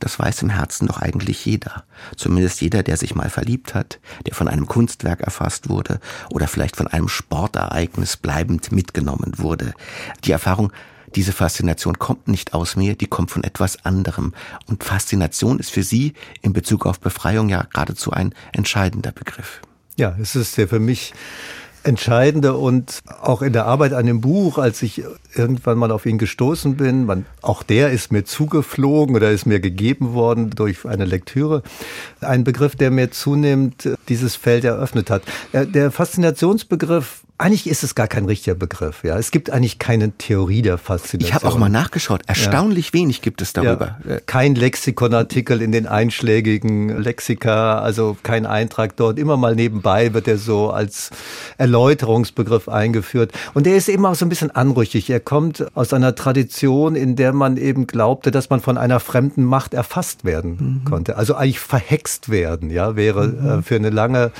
das 0.00 0.18
weiß 0.18 0.42
im 0.42 0.50
Herzen 0.50 0.86
doch 0.86 1.00
eigentlich 1.00 1.44
jeder. 1.46 1.84
Zumindest 2.16 2.60
jeder, 2.60 2.82
der 2.82 2.96
sich 2.96 3.14
mal 3.14 3.30
verliebt 3.30 3.74
hat, 3.74 4.00
der 4.26 4.34
von 4.34 4.48
einem 4.48 4.66
Kunstwerk 4.66 5.20
erfasst 5.20 5.68
wurde 5.68 6.00
oder 6.30 6.48
vielleicht 6.48 6.76
von 6.76 6.88
einem 6.88 7.08
Sportereignis 7.08 8.16
bleibend 8.16 8.72
mitgenommen 8.72 9.32
wurde. 9.38 9.72
Die 10.24 10.32
Erfahrung, 10.32 10.72
diese 11.14 11.32
Faszination 11.32 11.98
kommt 11.98 12.28
nicht 12.28 12.54
aus 12.54 12.76
mir, 12.76 12.96
die 12.96 13.06
kommt 13.06 13.30
von 13.30 13.44
etwas 13.44 13.84
anderem. 13.84 14.34
Und 14.66 14.84
Faszination 14.84 15.58
ist 15.58 15.70
für 15.70 15.82
Sie 15.82 16.14
in 16.42 16.52
Bezug 16.52 16.86
auf 16.86 17.00
Befreiung 17.00 17.48
ja 17.48 17.62
geradezu 17.72 18.10
ein 18.10 18.34
entscheidender 18.52 19.12
Begriff. 19.12 19.60
Ja, 19.96 20.16
es 20.20 20.34
ist 20.34 20.56
ja 20.58 20.66
für 20.66 20.80
mich 20.80 21.14
Entscheidende 21.84 22.54
und 22.54 23.02
auch 23.20 23.42
in 23.42 23.52
der 23.52 23.66
Arbeit 23.66 23.92
an 23.92 24.06
dem 24.06 24.20
Buch, 24.20 24.58
als 24.58 24.82
ich 24.82 25.02
irgendwann 25.34 25.78
mal 25.78 25.90
auf 25.90 26.06
ihn 26.06 26.18
gestoßen 26.18 26.76
bin, 26.76 27.04
man, 27.04 27.26
auch 27.42 27.62
der 27.62 27.90
ist 27.90 28.10
mir 28.10 28.24
zugeflogen 28.24 29.14
oder 29.14 29.30
ist 29.30 29.46
mir 29.46 29.60
gegeben 29.60 30.14
worden 30.14 30.50
durch 30.50 30.86
eine 30.86 31.04
Lektüre, 31.04 31.62
ein 32.20 32.44
Begriff, 32.44 32.76
der 32.76 32.90
mir 32.90 33.10
zunehmend 33.10 33.88
dieses 34.08 34.34
Feld 34.36 34.64
eröffnet 34.64 35.10
hat. 35.10 35.22
Der 35.52 35.90
Faszinationsbegriff 35.90 37.23
eigentlich 37.36 37.68
ist 37.68 37.82
es 37.82 37.96
gar 37.96 38.06
kein 38.06 38.26
richtiger 38.26 38.54
Begriff. 38.54 39.02
Ja, 39.02 39.18
es 39.18 39.32
gibt 39.32 39.50
eigentlich 39.50 39.80
keine 39.80 40.12
Theorie 40.12 40.62
der 40.62 40.78
Faszination. 40.78 41.28
Ich 41.28 41.34
habe 41.34 41.48
auch 41.48 41.58
mal 41.58 41.68
nachgeschaut. 41.68 42.22
Erstaunlich 42.28 42.86
ja. 42.88 42.92
wenig 42.92 43.22
gibt 43.22 43.42
es 43.42 43.52
darüber. 43.52 43.98
Ja. 44.08 44.20
Kein 44.24 44.54
Lexikonartikel 44.54 45.60
in 45.60 45.72
den 45.72 45.88
einschlägigen 45.88 47.02
Lexika, 47.02 47.80
also 47.80 48.16
kein 48.22 48.46
Eintrag 48.46 48.96
dort. 48.96 49.18
Immer 49.18 49.36
mal 49.36 49.56
nebenbei 49.56 50.14
wird 50.14 50.28
er 50.28 50.38
so 50.38 50.70
als 50.70 51.10
Erläuterungsbegriff 51.58 52.68
eingeführt. 52.68 53.32
Und 53.52 53.66
der 53.66 53.76
ist 53.76 53.88
eben 53.88 54.06
auch 54.06 54.14
so 54.14 54.24
ein 54.24 54.28
bisschen 54.28 54.52
anrüchig. 54.52 55.10
Er 55.10 55.20
kommt 55.20 55.66
aus 55.76 55.92
einer 55.92 56.14
Tradition, 56.14 56.94
in 56.94 57.16
der 57.16 57.32
man 57.32 57.56
eben 57.56 57.88
glaubte, 57.88 58.30
dass 58.30 58.48
man 58.48 58.60
von 58.60 58.78
einer 58.78 59.00
fremden 59.00 59.42
Macht 59.42 59.74
erfasst 59.74 60.24
werden 60.24 60.82
mhm. 60.84 60.88
konnte. 60.88 61.16
Also 61.16 61.34
eigentlich 61.34 61.58
verhext 61.58 62.28
werden. 62.28 62.70
Ja, 62.70 62.94
wäre 62.94 63.26
mhm. 63.26 63.48
äh, 63.58 63.62
für 63.62 63.74
eine 63.74 63.90
lange 63.90 64.30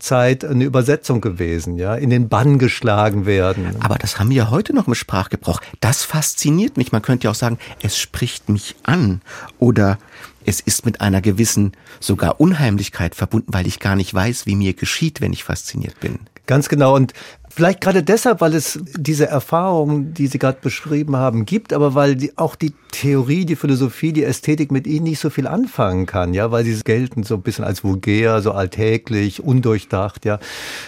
Zeit 0.00 0.44
eine 0.44 0.64
Übersetzung 0.64 1.20
gewesen. 1.20 1.76
Ja, 1.76 1.94
in 1.94 2.10
den 2.10 2.28
geschlagen 2.58 3.26
werden. 3.26 3.76
Aber 3.80 3.96
das 3.96 4.18
haben 4.18 4.30
wir 4.30 4.36
ja 4.36 4.50
heute 4.50 4.74
noch 4.74 4.86
im 4.86 4.94
Sprachgebrauch. 4.94 5.60
Das 5.80 6.02
fasziniert 6.04 6.76
mich. 6.76 6.92
Man 6.92 7.02
könnte 7.02 7.24
ja 7.24 7.30
auch 7.30 7.36
sagen, 7.36 7.58
es 7.82 7.98
spricht 7.98 8.48
mich 8.48 8.76
an 8.82 9.20
oder 9.58 9.98
es 10.44 10.60
ist 10.60 10.86
mit 10.86 11.00
einer 11.00 11.20
gewissen 11.20 11.72
sogar 12.00 12.40
Unheimlichkeit 12.40 13.14
verbunden, 13.14 13.52
weil 13.52 13.66
ich 13.66 13.78
gar 13.78 13.96
nicht 13.96 14.12
weiß, 14.12 14.46
wie 14.46 14.56
mir 14.56 14.74
geschieht, 14.74 15.20
wenn 15.20 15.32
ich 15.32 15.44
fasziniert 15.44 16.00
bin. 16.00 16.18
Ganz 16.50 16.68
genau. 16.68 16.96
Und 16.96 17.14
Vielleicht 17.52 17.80
gerade 17.80 18.04
deshalb, 18.04 18.40
weil 18.40 18.54
es 18.54 18.78
diese 18.96 19.26
Erfahrungen, 19.26 20.14
die 20.14 20.28
Sie 20.28 20.38
gerade 20.38 20.58
beschrieben 20.62 21.16
haben, 21.16 21.46
gibt, 21.46 21.72
aber 21.72 21.96
weil 21.96 22.14
die, 22.14 22.38
auch 22.38 22.54
die 22.54 22.72
Theorie, 22.92 23.44
die 23.44 23.56
Philosophie, 23.56 24.12
die 24.12 24.22
Ästhetik 24.22 24.70
mit 24.70 24.86
ihnen 24.86 25.04
nicht 25.04 25.18
so 25.18 25.30
viel 25.30 25.48
anfangen 25.48 26.06
kann, 26.06 26.32
ja, 26.32 26.52
weil 26.52 26.64
sie 26.64 26.78
gelten 26.82 27.22
so 27.22 27.34
ein 27.34 27.42
bisschen 27.42 27.64
als 27.64 27.82
vulgär, 27.82 28.40
so 28.40 28.52
alltäglich, 28.52 29.42
undurchdacht, 29.42 30.24
ja, 30.24 30.38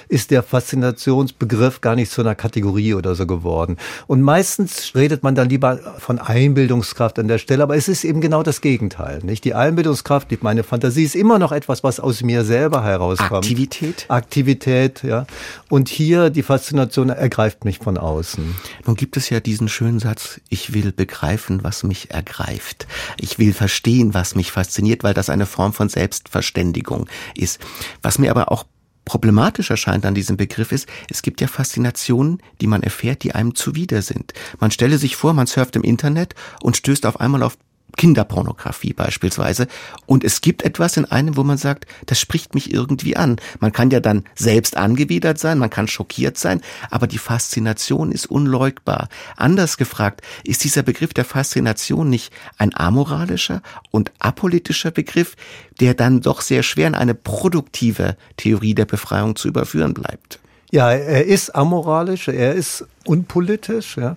ist 0.09 0.31
der 0.31 0.43
Faszinationsbegriff 0.43 1.81
gar 1.81 1.97
nicht 1.97 2.13
zu 2.13 2.21
einer 2.21 2.35
Kategorie 2.35 2.95
oder 2.95 3.15
so 3.15 3.27
geworden. 3.27 3.77
Und 4.07 4.23
meistens 4.23 4.93
redet 4.95 5.23
man 5.23 5.35
dann 5.35 5.49
lieber 5.49 5.79
von 5.99 6.19
Einbildungskraft 6.19 7.19
an 7.19 7.29
der 7.29 7.39
Stelle, 7.39 7.65
aber 7.65 7.77
es 7.77 7.89
ist 7.89 8.05
eben 8.05 8.21
genau 8.21 8.43
das 8.43 8.61
Gegenteil, 8.61 9.21
nicht? 9.23 9.45
Die 9.45 9.55
Einbildungskraft, 9.55 10.31
die, 10.31 10.39
meine 10.43 10.63
Fantasie 10.63 11.05
ist 11.05 11.17
immer 11.17 11.39
noch 11.39 11.51
etwas, 11.51 11.83
was 11.83 11.99
aus 11.99 12.23
mir 12.23 12.45
selber 12.45 12.85
herauskommt. 12.85 13.33
Aktivität? 13.33 14.07
Aktivität, 14.09 15.03
ja. 15.03 15.27
Und 15.69 15.89
hier 15.89 16.31
die 16.31 16.43
Faszination 16.43 17.11
ergreift 17.11 17.65
mich 17.65 17.79
von 17.79 17.99
außen. 17.99 18.55
Nun 18.87 18.97
gibt 18.97 19.17
es 19.17 19.31
ja 19.31 19.41
diesen 19.41 19.69
schönen 19.69 19.99
Satz, 19.99 20.41
ich 20.49 20.73
will 20.73 20.93
begreifen, 20.93 21.65
was 21.65 21.83
mich 21.83 22.11
ergreift. 22.11 22.87
Ich 23.19 23.39
will 23.39 23.53
verstehen, 23.53 24.15
was 24.15 24.35
mich 24.35 24.53
fasziniert, 24.53 25.03
weil 25.05 25.15
das 25.15 25.31
eine 25.31 25.47
Form 25.47 25.73
von 25.73 25.89
Selbstverständigung 25.89 27.09
ist. 27.35 27.61
Was 28.03 28.19
mir 28.19 28.31
aber 28.31 28.53
auch 28.53 28.65
problematisch 29.05 29.71
erscheint 29.71 30.07
an 30.07 30.15
diesem 30.15 30.37
Begriff 30.37 30.73
ist, 30.73 30.89
es 31.11 31.23
gibt 31.23 31.41
ja 31.41 31.49
Faszinationen, 31.49 32.39
die 32.61 32.67
man 32.67 32.83
erfährt, 32.83 33.23
die 33.25 33.35
einem 33.35 33.55
zuwider 33.55 34.03
sind. 34.03 34.33
Man 34.61 34.71
stelle 34.71 34.99
sich 34.99 35.17
vor, 35.17 35.35
man 35.35 35.47
surft 35.47 35.77
im 35.77 35.83
Internet 35.83 36.35
und 36.63 36.77
stößt 36.77 37.07
auf 37.07 37.21
einmal 37.21 37.43
auf 37.43 37.57
Kinderpornografie 37.97 38.93
beispielsweise. 38.93 39.67
Und 40.07 40.25
es 40.25 40.41
gibt 40.41 40.63
etwas 40.63 40.97
in 40.97 41.05
einem, 41.05 41.37
wo 41.37 41.45
man 41.45 41.59
sagt, 41.59 41.87
das 42.07 42.19
spricht 42.19 42.55
mich 42.55 42.73
irgendwie 42.73 43.17
an. 43.17 43.37
Man 43.61 43.73
kann 43.73 43.91
ja 43.91 44.01
dann 44.01 44.25
selbst 44.35 44.77
angewidert 44.77 45.39
sein, 45.39 45.59
man 45.59 45.71
kann 45.71 45.89
schockiert 45.89 46.39
sein, 46.39 46.61
aber 46.91 47.07
die 47.07 47.19
Faszination 47.19 48.13
ist 48.13 48.27
unleugbar. 48.27 49.09
Anders 49.37 49.77
gefragt, 49.77 50.23
ist 50.45 50.65
dieser 50.65 50.83
Begriff 50.83 51.15
der 51.15 51.25
Faszination 51.25 52.09
nicht 52.09 52.33
ein 52.59 52.75
amoralischer 52.75 53.63
und 53.91 54.13
apolitischer 54.19 54.91
Begriff, 54.91 55.37
der 55.81 55.95
dann 55.95 56.21
doch 56.21 56.41
sehr 56.41 56.63
schwer 56.63 56.89
in 56.89 56.95
eine 56.95 57.15
produktive 57.15 58.17
Theorie 58.37 58.75
der 58.75 58.87
Befreiung 58.87 59.37
zu 59.37 59.49
überführen 59.49 59.95
bleibt? 59.95 60.39
Ja, 60.71 60.91
er 60.91 61.27
ist 61.27 61.55
amoralisch, 61.55 62.29
er 62.29 62.55
ist 62.55 62.87
unpolitisch, 63.05 63.99
ja 63.99 64.17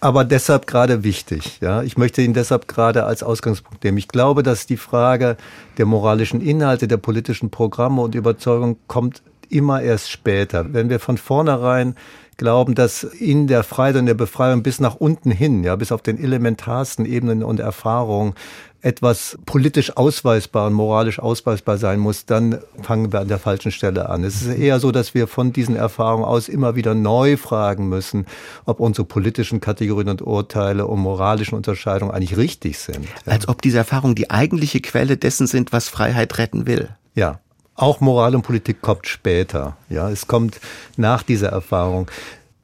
aber 0.00 0.24
deshalb 0.24 0.66
gerade 0.66 1.02
wichtig. 1.04 1.58
Ja, 1.60 1.82
ich 1.82 1.96
möchte 1.96 2.22
ihn 2.22 2.34
deshalb 2.34 2.68
gerade 2.68 3.04
als 3.04 3.22
Ausgangspunkt 3.22 3.82
nehmen. 3.84 3.98
Ich 3.98 4.08
glaube, 4.08 4.42
dass 4.42 4.66
die 4.66 4.76
Frage 4.76 5.36
der 5.76 5.86
moralischen 5.86 6.40
Inhalte, 6.40 6.88
der 6.88 6.98
politischen 6.98 7.50
Programme 7.50 8.02
und 8.02 8.14
Überzeugung 8.14 8.78
kommt 8.86 9.22
immer 9.48 9.82
erst 9.82 10.10
später. 10.10 10.72
Wenn 10.72 10.90
wir 10.90 11.00
von 11.00 11.18
vornherein 11.18 11.94
glauben, 12.38 12.74
dass 12.74 13.02
in 13.04 13.46
der 13.46 13.62
Freiheit 13.62 13.96
und 13.96 14.06
der 14.06 14.14
Befreiung 14.14 14.62
bis 14.62 14.80
nach 14.80 14.94
unten 14.94 15.30
hin, 15.30 15.62
ja, 15.64 15.76
bis 15.76 15.92
auf 15.92 16.00
den 16.00 16.18
elementarsten 16.18 17.04
Ebenen 17.04 17.42
und 17.42 17.60
Erfahrungen 17.60 18.34
etwas 18.80 19.36
politisch 19.44 19.96
ausweisbar 19.96 20.68
und 20.68 20.72
moralisch 20.72 21.18
ausweisbar 21.18 21.78
sein 21.78 21.98
muss, 21.98 22.26
dann 22.26 22.60
fangen 22.80 23.12
wir 23.12 23.20
an 23.20 23.28
der 23.28 23.40
falschen 23.40 23.72
Stelle 23.72 24.08
an. 24.08 24.22
Es 24.22 24.40
ist 24.42 24.56
eher 24.56 24.78
so, 24.78 24.92
dass 24.92 25.14
wir 25.14 25.26
von 25.26 25.52
diesen 25.52 25.74
Erfahrungen 25.74 26.24
aus 26.24 26.48
immer 26.48 26.76
wieder 26.76 26.94
neu 26.94 27.36
fragen 27.36 27.88
müssen, 27.88 28.26
ob 28.66 28.78
unsere 28.78 29.04
politischen 29.04 29.60
Kategorien 29.60 30.08
und 30.08 30.22
Urteile 30.22 30.86
und 30.86 31.00
moralischen 31.00 31.56
Unterscheidungen 31.56 32.12
eigentlich 32.12 32.36
richtig 32.36 32.78
sind. 32.78 33.08
Als 33.26 33.48
ob 33.48 33.62
diese 33.62 33.78
Erfahrungen 33.78 34.14
die 34.14 34.30
eigentliche 34.30 34.80
Quelle 34.80 35.16
dessen 35.16 35.48
sind, 35.48 35.72
was 35.72 35.88
Freiheit 35.88 36.38
retten 36.38 36.66
will. 36.66 36.88
Ja. 37.14 37.40
Auch 37.78 38.00
Moral 38.00 38.34
und 38.34 38.42
Politik 38.42 38.82
kommt 38.82 39.06
später. 39.06 39.76
Ja, 39.88 40.10
es 40.10 40.26
kommt 40.26 40.60
nach 40.96 41.22
dieser 41.22 41.50
Erfahrung. 41.50 42.10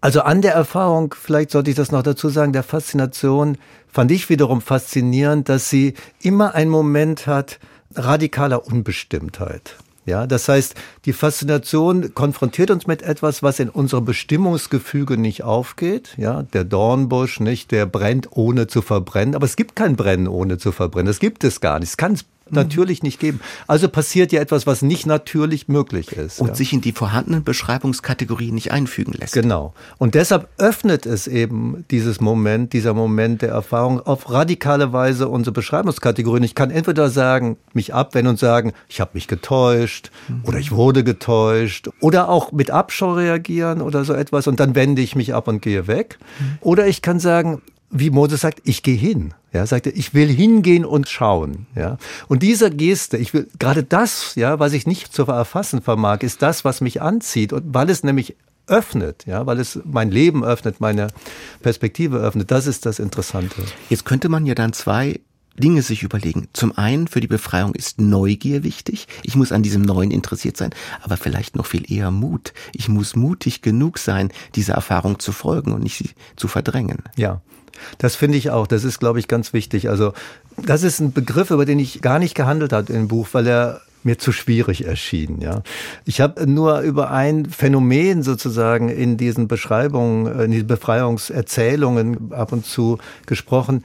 Also 0.01 0.23
an 0.23 0.43
der 0.43 0.55
Erfahrung, 0.55 1.15
vielleicht 1.17 1.53
sollte 1.53 1.71
ich 1.71 1.77
das 1.77 1.93
noch 1.93 2.03
dazu 2.03 2.29
sagen, 2.31 2.53
der 2.53 2.65
Faszination 2.65 3.57
fand 3.87 4.11
ich 4.11 4.29
wiederum 4.29 4.61
faszinierend, 4.61 5.49
dass 5.49 5.71
sie 5.71 5.95
immer 6.21 6.57
einen 6.57 6.71
Moment 6.71 7.29
hat 7.29 7.61
radikaler 7.95 8.67
Unbestimmtheit. 8.67 9.77
Ja, 10.05 10.27
das 10.27 10.49
heißt, 10.49 10.75
die 11.05 11.13
Faszination 11.13 12.13
konfrontiert 12.13 12.73
uns 12.73 12.89
mit 12.89 13.01
etwas, 13.01 13.43
was 13.43 13.61
in 13.61 13.71
unserem 13.71 14.05
Bestimmungsgefüge 14.05 15.17
nicht 15.17 15.45
aufgeht. 15.45 16.15
Ja, 16.19 16.43
der 16.43 16.65
Dornbusch, 16.65 17.39
nicht, 17.39 17.71
der 17.71 17.87
brennt 17.87 18.29
ohne 18.33 18.67
zu 18.67 18.83
verbrennen. 18.83 19.37
Aber 19.37 19.47
es 19.47 19.55
gibt 19.55 19.77
kein 19.77 19.95
Brennen 19.95 20.27
ohne 20.27 20.59
zu 20.59 20.73
verbrennen. 20.73 21.07
Das 21.07 21.21
gibt 21.21 21.45
es 21.45 21.61
gar 21.61 21.79
nicht. 21.79 21.91
Es 21.91 21.97
kann 21.97 22.13
es 22.15 22.25
natürlich 22.51 23.03
nicht 23.03 23.21
geben. 23.21 23.41
Also 23.67 23.89
passiert 23.89 24.33
ja 24.33 24.41
etwas, 24.41 24.67
was 24.67 24.83
nicht 24.83 25.07
natürlich 25.07 25.69
möglich 25.69 26.13
ist. 26.13 26.41
Und 26.41 26.49
ja. 26.49 26.55
sich 26.55 26.73
in 26.73 26.81
die 26.81 26.93
vorhandenen 26.93 27.45
Beschreibungskategorien 27.45 28.55
nicht 28.55 28.73
einfügen 28.73 29.13
lässt. 29.13 29.33
Genau. 29.33 29.75
Und 29.99 30.15
deshalb 30.15 30.49
öffnet 30.59 31.07
es 31.07 31.27
eben 31.27 31.85
dieses 31.91 32.21
Moment, 32.21 32.73
dieser 32.73 32.95
Moment 32.95 33.43
der 33.43 33.51
Erfahrung 33.51 34.01
auf 34.01 34.31
radikale 34.31 34.93
Weise 34.93 35.29
unsere 35.29 35.53
Beschreibungskategorien. 35.53 36.45
Ich 36.45 36.55
kann 36.55 36.71
entweder 36.71 37.09
sagen, 37.09 37.57
mich 37.73 37.95
abwenden 37.95 38.31
und 38.31 38.39
sagen, 38.39 38.73
ich 38.89 39.01
habe 39.01 39.13
mich 39.15 39.29
getäuscht 39.29 40.11
mhm. 40.29 40.43
oder 40.45 40.59
ich 40.59 40.73
wurde 40.73 41.05
getäuscht 41.05 41.89
oder 42.01 42.29
auch 42.29 42.53
mit 42.53 42.71
Abschau 42.71 43.15
reagieren 43.15 43.81
oder 43.81 44.05
so 44.05 44.13
etwas 44.13 44.47
und 44.47 44.61
dann 44.61 44.75
wende 44.75 45.03
ich 45.03 45.17
mich 45.17 45.35
ab 45.35 45.49
und 45.49 45.63
gehe 45.63 45.87
weg. 45.87 46.19
Mhm. 46.39 46.59
Oder 46.61 46.87
ich 46.87 47.03
kann 47.03 47.21
sagen, 47.21 47.63
wie 47.95 48.11
Moses 48.11 48.41
sagt, 48.41 48.61
ich 48.65 48.83
gehe 48.83 48.97
hin. 48.97 49.33
Ja, 49.53 49.65
sagte, 49.67 49.91
ich 49.91 50.15
will 50.15 50.29
hingehen 50.29 50.85
und 50.85 51.09
schauen. 51.09 51.67
Ja, 51.77 51.97
und 52.29 52.43
diese 52.43 52.71
Geste, 52.71 53.17
ich 53.17 53.33
will 53.33 53.49
gerade 53.59 53.85
das, 53.85 54.35
ja, 54.35 54.59
was 54.59 54.73
ich 54.73 54.87
nicht 54.87 55.15
zu 55.15 55.23
erfassen 55.23 55.81
vermag, 55.81 56.19
ist 56.23 56.43
das, 56.43 56.65
was 56.65 56.81
mich 56.81 57.01
anzieht 57.01 57.53
und 57.53 57.73
weil 57.73 57.89
es 57.89 58.03
nämlich 58.03 58.37
öffnet, 58.67 59.27
ja, 59.27 59.47
weil 59.47 59.61
es 59.61 59.79
mein 59.85 60.11
Leben 60.11 60.45
öffnet, 60.45 60.81
meine 60.81 61.09
Perspektive 61.63 62.19
öffnet. 62.19 62.51
Das 62.51 62.67
ist 62.67 62.85
das 62.85 62.99
Interessante. 62.99 63.63
Jetzt 63.89 64.05
könnte 64.05 64.29
man 64.29 64.45
ja 64.45 64.55
dann 64.55 64.73
zwei 64.73 65.21
Dinge 65.57 65.83
sich 65.83 66.03
überlegen. 66.03 66.49
Zum 66.53 66.77
einen, 66.77 67.07
für 67.07 67.21
die 67.21 67.29
Befreiung 67.29 67.75
ist 67.75 68.01
Neugier 68.01 68.65
wichtig. 68.65 69.07
Ich 69.23 69.37
muss 69.37 69.53
an 69.53 69.63
diesem 69.63 69.83
Neuen 69.83 70.11
interessiert 70.11 70.57
sein, 70.57 70.71
aber 71.03 71.17
vielleicht 71.17 71.55
noch 71.55 71.67
viel 71.67 71.91
eher 71.91 72.11
Mut. 72.11 72.53
Ich 72.73 72.89
muss 72.89 73.15
mutig 73.15 73.63
genug 73.63 73.99
sein, 73.99 74.33
dieser 74.57 74.75
Erfahrung 74.75 75.21
zu 75.21 75.31
folgen 75.31 75.73
und 75.73 75.83
nicht 75.83 75.97
sie 75.97 76.11
zu 76.35 76.49
verdrängen. 76.49 77.05
Ja. 77.17 77.41
Das 77.99 78.17
finde 78.17 78.39
ich 78.39 78.51
auch. 78.51 78.67
Das 78.67 78.85
ist, 78.85 78.99
glaube 78.99 79.19
ich, 79.19 79.29
ganz 79.29 79.53
wichtig. 79.53 79.89
Also, 79.89 80.13
das 80.57 80.83
ist 80.83 81.01
ein 81.01 81.13
Begriff, 81.13 81.51
über 81.51 81.65
den 81.65 81.79
ich 81.79 82.03
gar 82.03 82.19
nicht 82.19 82.35
gehandelt 82.35 82.73
habe 82.73 82.93
im 82.93 83.09
Buch, 83.09 83.29
weil 83.33 83.47
er 83.47 83.81
mir 84.05 84.19
zu 84.19 84.33
schwierig 84.33 84.85
erschien. 84.87 85.41
Ja, 85.41 85.63
ich 86.05 86.21
habe 86.21 86.47
nur 86.47 86.81
über 86.81 87.11
ein 87.11 87.47
Phänomen 87.47 88.23
sozusagen 88.23 88.89
in 88.89 89.17
diesen 89.17 89.49
Beschreibungen, 89.49 90.41
in 90.41 90.51
diesen 90.51 90.67
Befreiungserzählungen 90.67 92.33
ab 92.33 92.53
und 92.53 92.67
zu 92.67 92.99
gesprochen. 93.27 93.85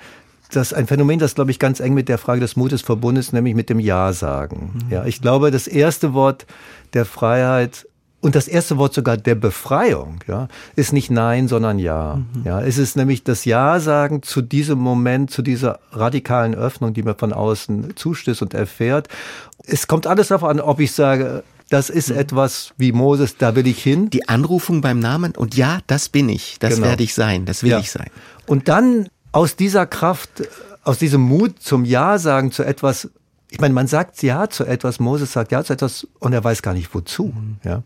Das 0.51 0.71
ist 0.71 0.73
ein 0.73 0.87
Phänomen, 0.87 1.19
das 1.19 1.35
glaube 1.35 1.51
ich 1.51 1.59
ganz 1.59 1.79
eng 1.79 1.93
mit 1.93 2.09
der 2.09 2.17
Frage 2.17 2.41
des 2.41 2.55
Mutes 2.55 2.81
verbunden 2.81 3.19
ist, 3.19 3.33
nämlich 3.33 3.55
mit 3.55 3.69
dem 3.69 3.79
Ja 3.79 4.13
sagen. 4.13 4.81
Mhm. 4.85 4.91
Ja, 4.91 5.05
ich 5.05 5.21
glaube, 5.21 5.51
das 5.51 5.67
erste 5.67 6.13
Wort 6.13 6.45
der 6.93 7.05
Freiheit 7.05 7.87
und 8.21 8.35
das 8.35 8.47
erste 8.47 8.77
Wort 8.77 8.93
sogar 8.93 9.15
der 9.15 9.35
Befreiung, 9.35 10.19
ja, 10.27 10.47
ist 10.75 10.91
nicht 10.91 11.09
Nein, 11.09 11.47
sondern 11.47 11.79
Ja. 11.79 12.15
Mhm. 12.15 12.43
Ja, 12.43 12.61
es 12.61 12.77
ist 12.77 12.97
nämlich 12.97 13.23
das 13.23 13.45
Ja 13.45 13.79
sagen 13.79 14.21
zu 14.23 14.41
diesem 14.41 14.79
Moment, 14.79 15.31
zu 15.31 15.41
dieser 15.41 15.79
radikalen 15.91 16.55
Öffnung, 16.55 16.93
die 16.93 17.03
man 17.03 17.15
von 17.15 17.31
außen 17.33 17.95
zustößt 17.95 18.41
und 18.41 18.53
erfährt. 18.53 19.07
Es 19.65 19.87
kommt 19.87 20.07
alles 20.07 20.29
darauf 20.29 20.49
an, 20.49 20.59
ob 20.59 20.79
ich 20.79 20.91
sage, 20.91 21.43
das 21.69 21.89
ist 21.89 22.09
mhm. 22.09 22.17
etwas 22.17 22.73
wie 22.77 22.91
Moses, 22.91 23.37
da 23.37 23.55
will 23.55 23.67
ich 23.67 23.81
hin. 23.81 24.09
Die 24.09 24.27
Anrufung 24.27 24.81
beim 24.81 24.99
Namen 24.99 25.35
und 25.35 25.55
ja, 25.55 25.79
das 25.87 26.09
bin 26.09 26.27
ich, 26.27 26.57
das 26.59 26.75
genau. 26.75 26.87
werde 26.87 27.03
ich 27.03 27.13
sein, 27.13 27.45
das 27.45 27.63
will 27.63 27.71
ja. 27.71 27.79
ich 27.79 27.91
sein. 27.91 28.09
Und 28.47 28.67
dann 28.67 29.07
aus 29.31 29.55
dieser 29.55 29.85
Kraft, 29.85 30.29
aus 30.83 30.97
diesem 30.97 31.21
Mut 31.21 31.61
zum 31.61 31.85
Ja 31.85 32.17
sagen 32.17 32.51
zu 32.51 32.63
etwas, 32.63 33.09
ich 33.51 33.59
meine, 33.59 33.73
man 33.73 33.87
sagt 33.87 34.21
ja 34.21 34.49
zu 34.49 34.65
etwas, 34.65 34.99
Moses 34.99 35.33
sagt 35.33 35.51
ja 35.51 35.63
zu 35.63 35.73
etwas 35.73 36.07
und 36.19 36.33
er 36.33 36.43
weiß 36.43 36.61
gar 36.61 36.73
nicht 36.73 36.93
wozu. 36.93 37.33
Ja. 37.63 37.83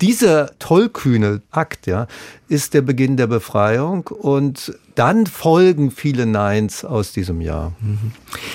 Dieser 0.00 0.58
tollkühne 0.58 1.42
Akt, 1.50 1.86
ja, 1.86 2.06
ist 2.48 2.74
der 2.74 2.82
Beginn 2.82 3.16
der 3.16 3.26
Befreiung 3.26 4.06
und 4.06 4.78
dann 4.94 5.26
folgen 5.26 5.90
viele 5.90 6.24
Neins 6.26 6.84
aus 6.84 7.12
diesem 7.12 7.40
Jahr. 7.40 7.72
Mhm. 7.80 8.12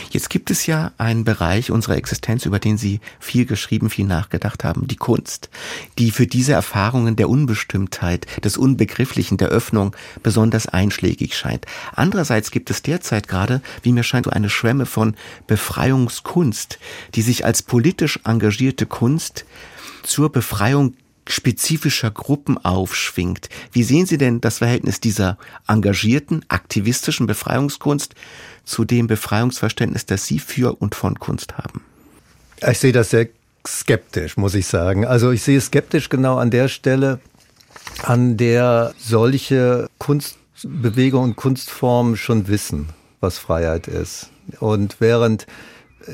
Jetzt 0.09 0.29
gibt 0.29 0.51
es 0.51 0.65
ja 0.67 0.91
einen 0.97 1.25
Bereich 1.25 1.71
unserer 1.71 1.97
Existenz, 1.97 2.45
über 2.45 2.59
den 2.59 2.77
Sie 2.77 3.01
viel 3.19 3.45
geschrieben, 3.45 3.89
viel 3.89 4.05
nachgedacht 4.05 4.63
haben, 4.63 4.87
die 4.87 4.95
Kunst, 4.95 5.49
die 5.97 6.11
für 6.11 6.27
diese 6.27 6.53
Erfahrungen 6.53 7.15
der 7.15 7.29
Unbestimmtheit, 7.29 8.25
des 8.43 8.57
Unbegrifflichen, 8.57 9.37
der 9.37 9.49
Öffnung 9.49 9.95
besonders 10.23 10.67
einschlägig 10.67 11.35
scheint. 11.35 11.65
Andererseits 11.93 12.51
gibt 12.51 12.69
es 12.69 12.81
derzeit 12.83 13.27
gerade, 13.27 13.61
wie 13.83 13.91
mir 13.91 14.03
scheint, 14.03 14.25
so 14.25 14.31
eine 14.31 14.49
Schwemme 14.49 14.85
von 14.85 15.15
Befreiungskunst, 15.47 16.79
die 17.15 17.21
sich 17.21 17.43
als 17.43 17.63
politisch 17.63 18.19
engagierte 18.23 18.85
Kunst 18.85 19.45
zur 20.03 20.31
Befreiung 20.31 20.93
spezifischer 21.29 22.11
Gruppen 22.11 22.57
aufschwingt. 22.57 23.49
Wie 23.71 23.83
sehen 23.83 24.05
Sie 24.05 24.17
denn 24.17 24.41
das 24.41 24.57
Verhältnis 24.57 24.99
dieser 24.99 25.37
engagierten, 25.67 26.43
aktivistischen 26.47 27.27
Befreiungskunst 27.27 28.15
zu 28.65 28.85
dem 28.85 29.07
Befreiungsverständnis, 29.07 30.05
das 30.05 30.25
Sie 30.25 30.39
für 30.39 30.81
und 30.81 30.95
von 30.95 31.19
Kunst 31.19 31.57
haben? 31.57 31.81
Ich 32.67 32.79
sehe 32.79 32.91
das 32.91 33.11
sehr 33.11 33.27
skeptisch, 33.65 34.37
muss 34.37 34.55
ich 34.55 34.67
sagen. 34.67 35.05
Also 35.05 35.31
ich 35.31 35.43
sehe 35.43 35.61
skeptisch 35.61 36.09
genau 36.09 36.37
an 36.37 36.51
der 36.51 36.67
Stelle, 36.67 37.19
an 38.03 38.37
der 38.37 38.93
solche 38.97 39.87
Kunstbewegungen 39.99 41.31
und 41.31 41.35
Kunstformen 41.35 42.17
schon 42.17 42.47
wissen, 42.47 42.89
was 43.19 43.37
Freiheit 43.37 43.87
ist. 43.87 44.29
Und 44.59 44.97
während 44.99 45.45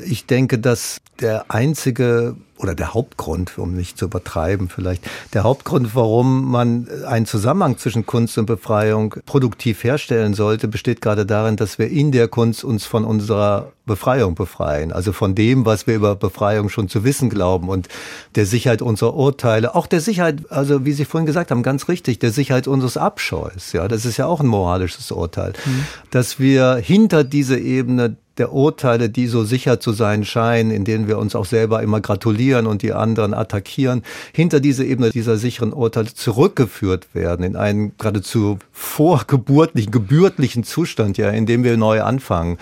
ich 0.04 0.26
denke, 0.26 0.58
dass 0.58 1.00
der 1.20 1.50
einzige 1.50 2.36
oder 2.58 2.74
der 2.74 2.94
Hauptgrund, 2.94 3.58
um 3.58 3.74
nicht 3.74 3.98
zu 3.98 4.06
übertreiben 4.06 4.68
vielleicht, 4.68 5.04
der 5.34 5.44
Hauptgrund, 5.44 5.94
warum 5.94 6.50
man 6.50 6.88
einen 7.06 7.26
Zusammenhang 7.26 7.78
zwischen 7.78 8.06
Kunst 8.06 8.38
und 8.38 8.46
Befreiung 8.46 9.14
produktiv 9.26 9.84
herstellen 9.84 10.34
sollte, 10.34 10.68
besteht 10.68 11.00
gerade 11.00 11.26
darin, 11.26 11.56
dass 11.56 11.78
wir 11.78 11.88
in 11.88 12.12
der 12.12 12.28
Kunst 12.28 12.64
uns 12.64 12.86
von 12.86 13.04
unserer 13.04 13.72
Befreiung 13.84 14.34
befreien. 14.34 14.92
Also 14.92 15.12
von 15.12 15.34
dem, 15.34 15.64
was 15.64 15.86
wir 15.86 15.94
über 15.94 16.16
Befreiung 16.16 16.68
schon 16.68 16.88
zu 16.88 17.04
wissen 17.04 17.30
glauben 17.30 17.68
und 17.68 17.88
der 18.34 18.46
Sicherheit 18.46 18.82
unserer 18.82 19.14
Urteile, 19.14 19.74
auch 19.74 19.86
der 19.86 20.00
Sicherheit, 20.00 20.50
also 20.50 20.84
wie 20.84 20.92
Sie 20.92 21.04
vorhin 21.04 21.26
gesagt 21.26 21.50
haben, 21.50 21.62
ganz 21.62 21.88
richtig, 21.88 22.18
der 22.18 22.32
Sicherheit 22.32 22.66
unseres 22.66 22.96
Abscheus. 22.96 23.72
Ja, 23.72 23.86
das 23.86 24.04
ist 24.04 24.16
ja 24.16 24.26
auch 24.26 24.40
ein 24.40 24.46
moralisches 24.46 25.10
Urteil, 25.12 25.52
mhm. 25.64 25.84
dass 26.10 26.40
wir 26.40 26.76
hinter 26.76 27.22
diese 27.22 27.58
Ebene 27.58 28.16
der 28.38 28.52
Urteile, 28.52 29.08
die 29.08 29.26
so 29.26 29.44
sicher 29.44 29.80
zu 29.80 29.92
sein 29.92 30.24
scheinen, 30.24 30.70
in 30.70 30.84
denen 30.84 31.08
wir 31.08 31.18
uns 31.18 31.34
auch 31.34 31.46
selber 31.46 31.82
immer 31.82 32.00
gratulieren 32.00 32.66
und 32.66 32.82
die 32.82 32.92
anderen 32.92 33.34
attackieren, 33.34 34.02
hinter 34.32 34.60
diese 34.60 34.84
Ebene 34.84 35.10
dieser 35.10 35.36
sicheren 35.36 35.72
Urteile 35.72 36.12
zurückgeführt 36.12 37.14
werden 37.14 37.44
in 37.44 37.56
einen 37.56 37.96
geradezu 37.98 38.58
vorgeburtlichen, 38.72 39.90
gebürtlichen 39.90 40.64
Zustand, 40.64 41.18
ja, 41.18 41.30
in 41.30 41.46
dem 41.46 41.64
wir 41.64 41.76
neu 41.76 42.02
anfangen. 42.02 42.58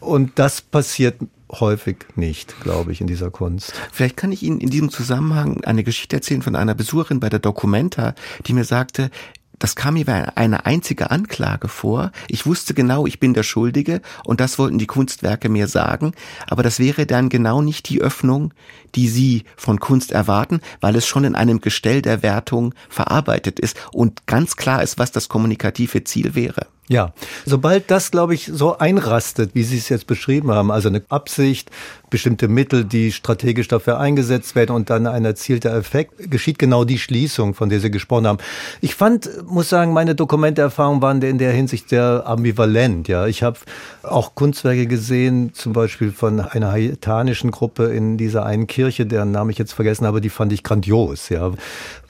Und 0.00 0.38
das 0.38 0.60
passiert 0.60 1.16
häufig 1.50 1.96
nicht, 2.16 2.60
glaube 2.60 2.92
ich, 2.92 3.00
in 3.00 3.06
dieser 3.06 3.30
Kunst. 3.30 3.72
Vielleicht 3.92 4.16
kann 4.16 4.32
ich 4.32 4.42
Ihnen 4.42 4.60
in 4.60 4.70
diesem 4.70 4.90
Zusammenhang 4.90 5.64
eine 5.64 5.84
Geschichte 5.84 6.16
erzählen 6.16 6.42
von 6.42 6.56
einer 6.56 6.74
Besucherin 6.74 7.20
bei 7.20 7.28
der 7.28 7.38
Documenta, 7.38 8.14
die 8.46 8.52
mir 8.52 8.64
sagte, 8.64 9.10
das 9.58 9.76
kam 9.76 9.94
mir 9.94 10.06
wie 10.06 10.10
eine 10.12 10.66
einzige 10.66 11.10
Anklage 11.10 11.68
vor. 11.68 12.12
Ich 12.28 12.46
wusste 12.46 12.74
genau, 12.74 13.06
ich 13.06 13.20
bin 13.20 13.34
der 13.34 13.42
Schuldige 13.42 14.00
und 14.24 14.40
das 14.40 14.58
wollten 14.58 14.78
die 14.78 14.86
Kunstwerke 14.86 15.48
mir 15.48 15.68
sagen. 15.68 16.12
Aber 16.46 16.62
das 16.62 16.78
wäre 16.78 17.06
dann 17.06 17.28
genau 17.28 17.62
nicht 17.62 17.88
die 17.88 18.00
Öffnung, 18.00 18.52
die 18.94 19.08
sie 19.08 19.44
von 19.56 19.80
Kunst 19.80 20.12
erwarten, 20.12 20.60
weil 20.80 20.96
es 20.96 21.06
schon 21.06 21.24
in 21.24 21.34
einem 21.34 21.60
Gestell 21.60 22.02
der 22.02 22.22
Wertung 22.22 22.74
verarbeitet 22.88 23.58
ist 23.60 23.76
und 23.92 24.26
ganz 24.26 24.56
klar 24.56 24.82
ist, 24.82 24.98
was 24.98 25.12
das 25.12 25.28
kommunikative 25.28 26.04
Ziel 26.04 26.34
wäre. 26.34 26.66
Ja, 26.88 27.12
sobald 27.44 27.90
das, 27.90 28.10
glaube 28.10 28.34
ich, 28.34 28.50
so 28.50 28.78
einrastet, 28.78 29.50
wie 29.52 29.62
Sie 29.62 29.76
es 29.76 29.90
jetzt 29.90 30.06
beschrieben 30.06 30.50
haben, 30.50 30.70
also 30.70 30.88
eine 30.88 31.02
Absicht, 31.10 31.70
bestimmte 32.10 32.48
Mittel, 32.48 32.84
die 32.84 33.12
strategisch 33.12 33.68
dafür 33.68 33.98
eingesetzt 33.98 34.54
werden 34.54 34.74
und 34.74 34.90
dann 34.90 35.06
ein 35.06 35.24
erzielter 35.24 35.74
Effekt, 35.74 36.30
geschieht 36.30 36.58
genau 36.58 36.84
die 36.84 36.98
Schließung, 36.98 37.54
von 37.54 37.68
der 37.68 37.80
Sie 37.80 37.90
gesprochen 37.90 38.26
haben. 38.26 38.38
Ich 38.80 38.94
fand, 38.94 39.30
muss 39.46 39.68
sagen, 39.68 39.92
meine 39.92 40.14
Dokumenteerfahrungen 40.14 41.02
waren 41.02 41.22
in 41.22 41.38
der 41.38 41.52
Hinsicht 41.52 41.88
sehr 41.88 42.24
ambivalent. 42.26 43.08
Ja, 43.08 43.26
ich 43.26 43.42
habe 43.42 43.58
auch 44.02 44.34
Kunstwerke 44.34 44.86
gesehen, 44.86 45.52
zum 45.54 45.72
Beispiel 45.72 46.12
von 46.12 46.40
einer 46.40 46.72
haitanischen 46.72 47.50
Gruppe 47.50 47.84
in 47.84 48.16
dieser 48.16 48.44
einen 48.44 48.66
Kirche, 48.66 49.06
deren 49.06 49.30
Namen 49.30 49.50
ich 49.50 49.58
jetzt 49.58 49.72
vergessen 49.72 50.06
habe, 50.06 50.20
die 50.20 50.30
fand 50.30 50.52
ich 50.52 50.62
grandios. 50.62 51.28
Ja, 51.28 51.52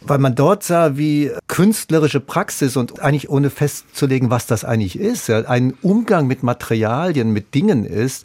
weil 0.01 0.19
man 0.19 0.35
dort 0.35 0.63
sah, 0.63 0.97
wie 0.97 1.31
künstlerische 1.49 2.21
Praxis 2.21 2.77
und 2.77 3.01
eigentlich 3.01 3.31
ohne 3.31 3.51
festzulegen, 3.51 4.31
was 4.31 4.47
das 4.47 4.65
eigentlich 4.65 4.99
ist, 4.99 5.29
ja, 5.29 5.41
ein 5.41 5.75
Umgang 5.83 6.27
mit 6.27 6.43
Materialien, 6.43 7.33
mit 7.33 7.55
Dingen 7.55 7.85
ist, 7.85 8.25